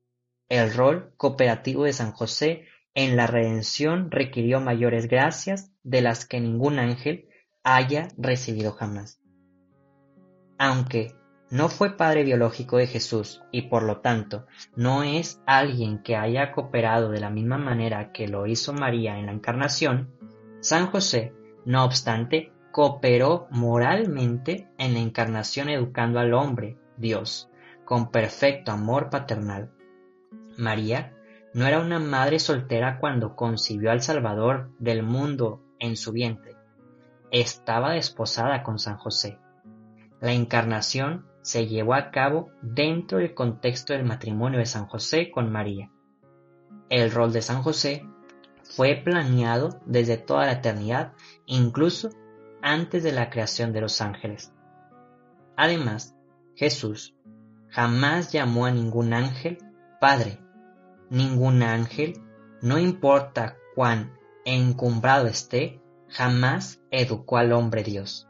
El 0.49 0.71
rol 0.71 1.11
cooperativo 1.17 1.85
de 1.85 1.93
San 1.93 2.11
José 2.11 2.67
en 2.93 3.17
la 3.17 3.25
redención 3.25 4.11
requirió 4.11 4.61
mayores 4.61 5.07
gracias 5.07 5.71
de 5.81 6.01
las 6.01 6.27
que 6.27 6.39
ningún 6.39 6.77
ángel 6.77 7.27
haya 7.63 8.09
recibido 8.19 8.71
jamás. 8.71 9.19
Aunque 10.59 11.15
no 11.49 11.69
fue 11.69 11.97
padre 11.97 12.23
biológico 12.23 12.77
de 12.77 12.85
Jesús 12.85 13.41
y 13.51 13.63
por 13.63 13.81
lo 13.81 14.01
tanto 14.01 14.45
no 14.75 15.01
es 15.01 15.41
alguien 15.47 16.03
que 16.03 16.17
haya 16.17 16.51
cooperado 16.51 17.09
de 17.09 17.19
la 17.19 17.31
misma 17.31 17.57
manera 17.57 18.11
que 18.11 18.27
lo 18.27 18.45
hizo 18.45 18.73
María 18.73 19.17
en 19.17 19.25
la 19.25 19.31
encarnación, 19.31 20.13
San 20.59 20.85
José, 20.91 21.33
no 21.65 21.83
obstante, 21.83 22.53
cooperó 22.71 23.47
moralmente 23.51 24.69
en 24.77 24.93
la 24.93 24.99
encarnación 24.99 25.69
educando 25.69 26.19
al 26.19 26.34
hombre, 26.34 26.77
Dios, 26.97 27.49
con 27.86 28.10
perfecto 28.12 28.71
amor 28.71 29.10
paternal. 29.10 29.71
María 30.57 31.13
no 31.53 31.65
era 31.65 31.79
una 31.79 31.99
madre 31.99 32.39
soltera 32.39 32.99
cuando 32.99 33.36
concibió 33.36 33.91
al 33.91 34.01
Salvador 34.01 34.71
del 34.79 35.03
mundo 35.03 35.62
en 35.79 35.97
su 35.97 36.12
vientre. 36.12 36.55
Estaba 37.31 37.93
desposada 37.93 38.63
con 38.63 38.79
San 38.79 38.97
José. 38.97 39.38
La 40.19 40.34
encarnación 40.34 41.25
se 41.41 41.67
llevó 41.67 41.95
a 41.95 42.12
cabo 42.12 42.51
dentro 42.62 43.17
del 43.17 43.34
contexto 43.34 43.93
del 43.93 44.05
matrimonio 44.05 44.60
de 44.60 44.65
San 44.65 44.86
José 44.86 45.31
con 45.31 45.51
María. 45.51 45.89
El 46.89 47.12
rol 47.12 47.34
de 47.34 47.41
San 47.41 47.63
José 47.63 48.05
fue 48.63 48.95
planeado 48.95 49.79
desde 49.86 50.17
toda 50.17 50.45
la 50.45 50.53
eternidad, 50.53 51.13
incluso 51.45 52.10
antes 52.62 53.04
de 53.04 53.12
la 53.12 53.30
creación 53.30 53.74
de 53.74 53.82
los 53.82 54.02
ángeles. 54.02 54.54
Además, 55.56 56.15
Jesús 56.56 57.15
jamás 57.69 58.32
llamó 58.32 58.65
a 58.65 58.71
ningún 58.71 59.13
ángel 59.13 59.58
Padre. 60.02 60.39
Ningún 61.12 61.62
ángel, 61.62 62.19
no 62.63 62.80
importa 62.80 63.56
cuán 63.76 64.17
encumbrado 64.45 65.28
esté, 65.28 65.80
jamás 66.10 66.82
educó 66.89 67.38
al 67.38 67.52
hombre 67.54 67.84
Dios. 67.84 68.28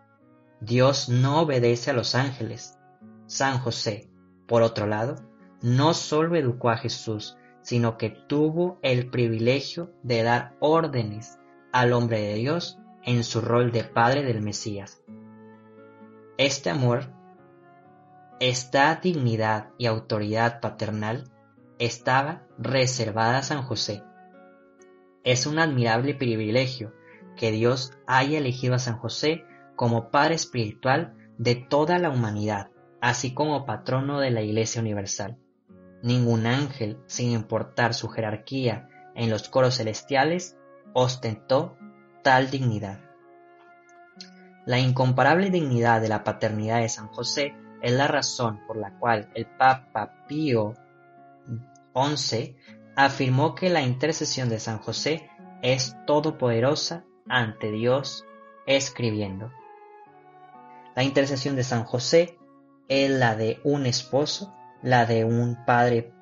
Dios 0.60 1.08
no 1.08 1.40
obedece 1.40 1.92
a 1.92 1.94
los 1.94 2.14
ángeles. 2.14 2.78
San 3.26 3.60
José, 3.60 4.10
por 4.50 4.64
otro 4.64 4.86
lado, 4.86 5.16
no 5.62 5.94
solo 5.94 6.36
educó 6.36 6.72
a 6.72 6.78
Jesús, 6.78 7.38
sino 7.62 7.98
que 7.98 8.10
tuvo 8.10 8.80
el 8.82 9.10
privilegio 9.10 9.94
de 10.04 10.24
dar 10.24 10.58
órdenes 10.60 11.40
al 11.72 11.94
hombre 11.94 12.20
de 12.20 12.34
Dios 12.34 12.80
en 13.04 13.24
su 13.24 13.42
rol 13.42 13.72
de 13.72 13.84
padre 13.84 14.24
del 14.24 14.42
Mesías. 14.42 15.04
Este 16.38 16.70
amor, 16.70 17.14
esta 18.40 18.96
dignidad 18.96 19.70
y 19.78 19.86
autoridad 19.86 20.60
paternal 20.60 21.32
estaba 21.80 22.48
reservada 22.58 23.40
a 23.40 23.44
San 23.44 23.64
José. 23.64 24.04
Es 25.24 25.46
un 25.46 25.60
admirable 25.60 26.16
privilegio 26.16 26.94
que 27.36 27.52
Dios 27.52 27.94
haya 28.08 28.38
elegido 28.38 28.76
a 28.76 28.80
San 28.80 28.98
José 28.98 29.46
como 29.76 30.12
Padre 30.12 30.36
espiritual 30.36 31.16
de 31.38 31.56
toda 31.56 31.98
la 31.98 32.10
humanidad, 32.10 32.70
así 33.02 33.34
como 33.34 33.66
patrono 33.66 34.20
de 34.20 34.32
la 34.32 34.42
Iglesia 34.42 34.82
Universal. 34.82 35.38
Ningún 36.04 36.46
ángel, 36.46 37.00
sin 37.06 37.32
importar 37.32 37.94
su 37.94 38.10
jerarquía 38.10 38.90
en 39.16 39.30
los 39.30 39.50
coros 39.50 39.78
celestiales, 39.78 40.58
ostentó 40.94 41.78
tal 42.22 42.50
dignidad. 42.50 43.00
La 44.66 44.80
incomparable 44.80 45.50
dignidad 45.50 46.02
de 46.02 46.10
la 46.10 46.24
paternidad 46.24 46.82
de 46.82 46.90
San 46.90 47.08
José 47.08 47.56
es 47.82 47.92
la 47.92 48.08
razón 48.08 48.60
por 48.68 48.78
la 48.78 48.98
cual 49.00 49.30
el 49.34 49.48
Papa 49.48 50.26
Pío 50.28 50.76
XI 51.96 52.56
afirmó 52.96 53.56
que 53.56 53.70
la 53.70 53.82
intercesión 53.82 54.50
de 54.50 54.60
San 54.60 54.78
José 54.78 55.30
es 55.62 55.96
todopoderosa 56.06 57.04
ante 57.28 57.72
Dios 57.72 58.26
escribiendo. 58.68 59.52
La 60.96 61.04
intercesión 61.04 61.56
de 61.56 61.64
San 61.64 61.84
José 61.84 62.38
es 62.88 63.10
la 63.10 63.36
de 63.36 63.60
un 63.64 63.86
esposo, 63.86 64.54
la 64.84 65.06
de 65.06 65.26
un 65.26 65.66
padre 65.66 66.14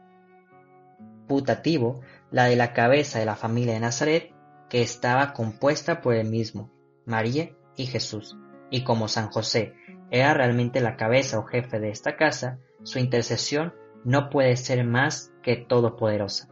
putativo, 1.28 2.02
la 2.32 2.46
de 2.46 2.56
la 2.56 2.74
cabeza 2.74 3.20
de 3.20 3.26
la 3.26 3.36
familia 3.36 3.74
de 3.74 3.80
Nazaret, 3.80 4.34
que 4.70 4.82
estaba 4.82 5.34
compuesta 5.34 6.02
por 6.02 6.14
el 6.16 6.30
mismo, 6.30 6.72
María 7.06 7.52
y 7.76 7.88
Jesús. 7.88 8.38
Y 8.70 8.84
como 8.84 9.08
San 9.08 9.30
José 9.30 9.74
era 10.12 10.34
realmente 10.34 10.80
la 10.80 10.96
cabeza 10.96 11.40
o 11.40 11.44
jefe 11.44 11.80
de 11.80 11.90
esta 11.90 12.16
casa, 12.16 12.60
su 12.84 13.00
intercesión 13.00 13.74
no 14.06 14.30
puede 14.30 14.56
ser 14.56 14.86
más 14.86 15.34
que 15.44 15.56
todopoderosa. 15.56 16.50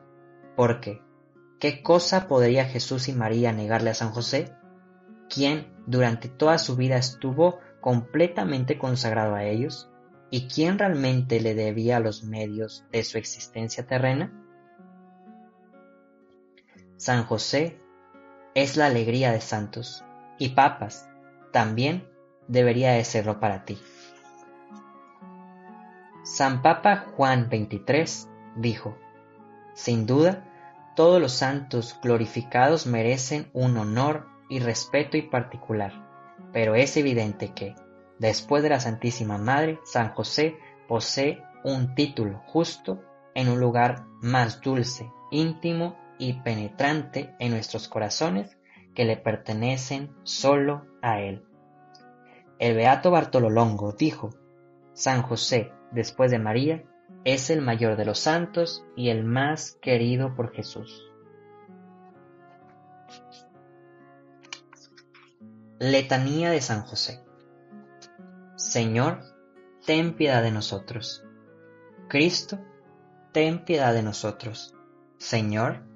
Porque, 0.56 1.02
¿qué 1.60 1.82
cosa 1.82 2.28
podría 2.28 2.66
Jesús 2.66 3.08
y 3.08 3.14
María 3.14 3.54
negarle 3.54 3.92
a 3.92 3.96
San 3.96 4.12
José? 4.12 4.54
¿Quién 5.30 5.74
durante 5.86 6.28
toda 6.30 6.58
su 6.58 6.76
vida 6.76 6.98
estuvo 6.98 7.60
completamente 7.82 8.78
consagrado 8.78 9.36
a 9.36 9.44
ellos? 9.44 9.90
¿Y 10.30 10.48
quién 10.48 10.78
realmente 10.78 11.40
le 11.40 11.54
debía 11.54 12.00
los 12.00 12.24
medios 12.24 12.86
de 12.92 13.04
su 13.04 13.18
existencia 13.18 13.86
terrena? 13.88 14.34
San 16.98 17.24
José 17.24 17.80
es 18.58 18.76
la 18.76 18.88
alegría 18.88 19.32
de 19.32 19.40
santos 19.40 20.04
y 20.40 20.50
papas 20.50 21.08
también 21.52 22.10
debería 22.48 22.94
de 22.94 23.04
serlo 23.04 23.40
para 23.40 23.66
ti. 23.66 23.78
San 26.24 26.64
Papa 26.64 27.06
Juan 27.16 27.52
XXIII 27.52 28.28
dijo, 28.56 28.98
Sin 29.76 30.08
duda, 30.08 30.44
todos 30.96 31.22
los 31.22 31.34
santos 31.34 32.00
glorificados 32.02 32.88
merecen 32.88 33.52
un 33.54 33.78
honor 33.78 34.28
y 34.50 34.58
respeto 34.58 35.18
y 35.18 35.22
particular, 35.22 35.94
pero 36.52 36.74
es 36.74 36.98
evidente 36.98 37.54
que, 37.54 37.76
después 38.18 38.64
de 38.64 38.70
la 38.70 38.80
Santísima 38.80 39.38
Madre, 39.38 39.80
San 39.84 40.16
José 40.16 40.58
posee 40.88 41.44
un 41.64 41.94
título 41.94 42.42
justo 42.48 43.04
en 43.36 43.50
un 43.50 43.60
lugar 43.60 44.08
más 44.20 44.62
dulce, 44.62 45.12
íntimo 45.30 46.07
y 46.18 46.42
penetrante 46.42 47.36
en 47.40 47.52
nuestros 47.52 47.88
corazones 47.88 48.58
que 48.96 49.06
le 49.06 49.18
pertenecen 49.18 50.16
solo 50.24 50.86
a 51.02 51.22
Él. 51.22 51.44
El 52.60 52.76
beato 52.76 53.12
Bartolo 53.12 53.50
Longo 53.50 53.92
dijo, 53.92 54.32
San 54.94 55.22
José, 55.22 55.72
después 55.92 56.32
de 56.32 56.40
María, 56.40 56.84
es 57.24 57.50
el 57.50 57.62
mayor 57.62 57.96
de 57.96 58.06
los 58.06 58.20
santos 58.20 58.84
y 58.96 59.10
el 59.10 59.24
más 59.24 59.78
querido 59.82 60.36
por 60.36 60.54
Jesús. 60.54 61.04
Letanía 65.80 66.50
de 66.50 66.62
San 66.62 66.82
José. 66.82 67.24
Señor, 68.56 69.22
ten 69.86 70.16
piedad 70.16 70.42
de 70.42 70.52
nosotros. 70.52 71.24
Cristo, 72.08 72.60
ten 73.32 73.64
piedad 73.64 73.94
de 73.94 74.02
nosotros. 74.02 74.74
Señor, 75.20 75.87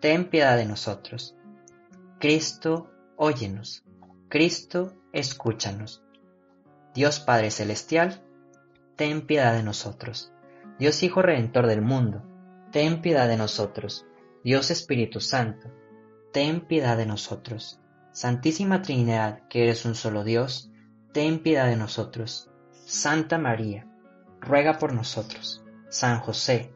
ten 0.00 0.30
piedad 0.30 0.56
de 0.56 0.64
nosotros. 0.64 1.36
Cristo, 2.18 2.90
óyenos. 3.16 3.84
Cristo, 4.28 4.94
escúchanos. 5.12 6.02
Dios 6.94 7.20
Padre 7.20 7.50
Celestial, 7.50 8.24
ten 8.96 9.26
piedad 9.26 9.52
de 9.52 9.62
nosotros. 9.62 10.32
Dios 10.78 11.02
Hijo 11.02 11.20
Redentor 11.20 11.66
del 11.66 11.82
mundo, 11.82 12.22
ten 12.72 13.02
piedad 13.02 13.28
de 13.28 13.36
nosotros. 13.36 14.06
Dios 14.42 14.70
Espíritu 14.70 15.20
Santo, 15.20 15.70
ten 16.32 16.62
piedad 16.62 16.96
de 16.96 17.04
nosotros. 17.04 17.78
Santísima 18.12 18.80
Trinidad, 18.80 19.46
que 19.48 19.64
eres 19.64 19.84
un 19.84 19.94
solo 19.94 20.24
Dios, 20.24 20.70
ten 21.12 21.42
piedad 21.42 21.66
de 21.66 21.76
nosotros. 21.76 22.48
Santa 22.86 23.36
María, 23.36 23.86
ruega 24.40 24.78
por 24.78 24.94
nosotros. 24.94 25.62
San 25.90 26.20
José, 26.20 26.72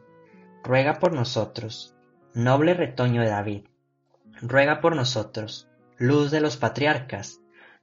ruega 0.63 0.99
por 0.99 1.13
nosotros 1.13 1.94
noble 2.35 2.73
retoño 2.73 3.21
de 3.21 3.29
David, 3.29 3.63
ruega 4.41 4.81
por 4.81 4.93
nosotros, 4.93 5.69
luz 5.97 6.31
de 6.31 6.41
los 6.41 6.57
patriarcas, 6.57 7.39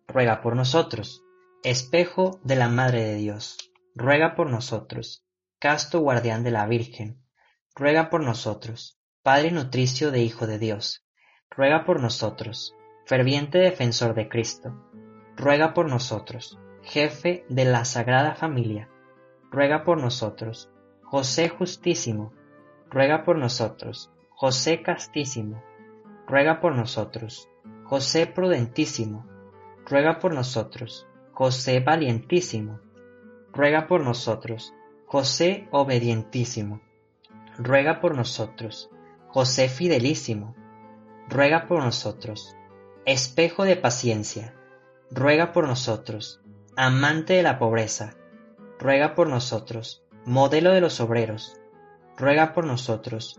ruega 0.06 0.42
por 0.42 0.56
nosotros, 0.56 1.24
espejo 1.64 2.38
de 2.44 2.56
la 2.56 2.68
Madre 2.68 3.02
de 3.02 3.14
Dios, 3.14 3.56
ruega 3.94 4.34
por 4.34 4.50
nosotros, 4.50 5.24
casto 5.58 6.00
guardián 6.00 6.44
de 6.44 6.50
la 6.50 6.66
Virgen, 6.66 7.22
ruega 7.74 8.10
por 8.10 8.22
nosotros, 8.22 9.00
Padre 9.22 9.52
nutricio 9.52 10.10
de 10.10 10.20
Hijo 10.20 10.46
de 10.46 10.58
Dios, 10.58 11.06
ruega 11.48 11.86
por 11.86 11.98
nosotros, 11.98 12.74
ferviente 13.06 13.56
defensor 13.56 14.12
de 14.14 14.28
Cristo, 14.28 14.86
ruega 15.34 15.72
por 15.72 15.88
nosotros, 15.88 16.58
jefe 16.82 17.46
de 17.48 17.64
la 17.64 17.86
Sagrada 17.86 18.34
Familia, 18.34 18.90
ruega 19.50 19.82
por 19.82 19.98
nosotros, 19.98 20.70
José 21.04 21.48
justísimo, 21.48 22.34
ruega 22.90 23.24
por 23.24 23.38
nosotros, 23.38 24.12
José 24.42 24.83
castísimo, 24.83 25.62
ruega 26.26 26.59
por 26.59 26.74
nosotros. 26.74 27.48
José 27.85 28.26
prudentísimo, 28.26 29.24
ruega 29.87 30.18
por 30.18 30.35
nosotros. 30.35 31.07
José 31.31 31.78
valientísimo, 31.78 32.81
ruega 33.52 33.87
por 33.87 34.00
nosotros. 34.00 34.74
José 35.07 35.68
obedientísimo, 35.70 36.81
ruega 37.57 38.00
por 38.00 38.16
nosotros. 38.16 38.90
José 39.28 39.68
fidelísimo, 39.68 40.57
ruega 41.28 41.68
por 41.68 41.85
nosotros. 41.85 42.57
Espejo 43.07 43.62
de 43.62 43.76
paciencia, 43.76 44.57
ruega 45.12 45.52
por 45.52 45.68
nosotros. 45.68 46.40
Amante 46.76 47.35
de 47.35 47.44
la 47.44 47.61
pobreza, 47.61 48.16
ruega 48.81 49.14
por 49.14 49.28
nosotros. 49.28 50.02
Modelo 50.26 50.72
de 50.72 50.81
los 50.81 50.98
obreros, 50.98 51.61
ruega 52.16 52.52
por 52.52 52.66
nosotros 52.66 53.38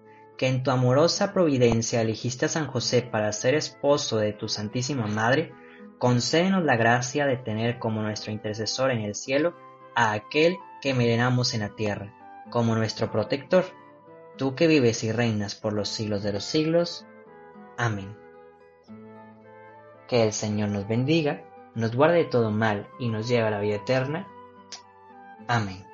que 0.41 0.47
en 0.47 0.63
tu 0.63 0.71
amorosa 0.71 1.33
providencia 1.33 2.01
elegiste 2.01 2.47
a 2.47 2.49
San 2.49 2.65
José 2.65 3.03
para 3.03 3.31
ser 3.31 3.53
esposo 3.53 4.17
de 4.17 4.33
tu 4.33 4.49
Santísima 4.49 5.05
Madre, 5.05 5.53
concédenos 5.99 6.63
la 6.63 6.77
gracia 6.77 7.27
de 7.27 7.37
tener 7.37 7.77
como 7.77 8.01
nuestro 8.01 8.31
intercesor 8.31 8.89
en 8.89 9.01
el 9.01 9.13
cielo 9.13 9.53
a 9.93 10.13
aquel 10.13 10.57
que 10.81 10.93
veneramos 10.93 11.53
en 11.53 11.59
la 11.59 11.75
tierra, 11.75 12.11
como 12.49 12.73
nuestro 12.73 13.11
protector, 13.11 13.65
tú 14.35 14.55
que 14.55 14.65
vives 14.65 15.03
y 15.03 15.11
reinas 15.11 15.53
por 15.53 15.73
los 15.73 15.89
siglos 15.89 16.23
de 16.23 16.33
los 16.33 16.43
siglos. 16.43 17.05
Amén. 17.77 18.17
Que 20.07 20.23
el 20.23 20.33
Señor 20.33 20.69
nos 20.69 20.87
bendiga, 20.87 21.45
nos 21.75 21.95
guarde 21.95 22.17
de 22.17 22.25
todo 22.25 22.49
mal 22.49 22.89
y 22.97 23.09
nos 23.09 23.27
lleve 23.27 23.45
a 23.45 23.51
la 23.51 23.59
vida 23.59 23.75
eterna. 23.75 24.27
Amén. 25.47 25.90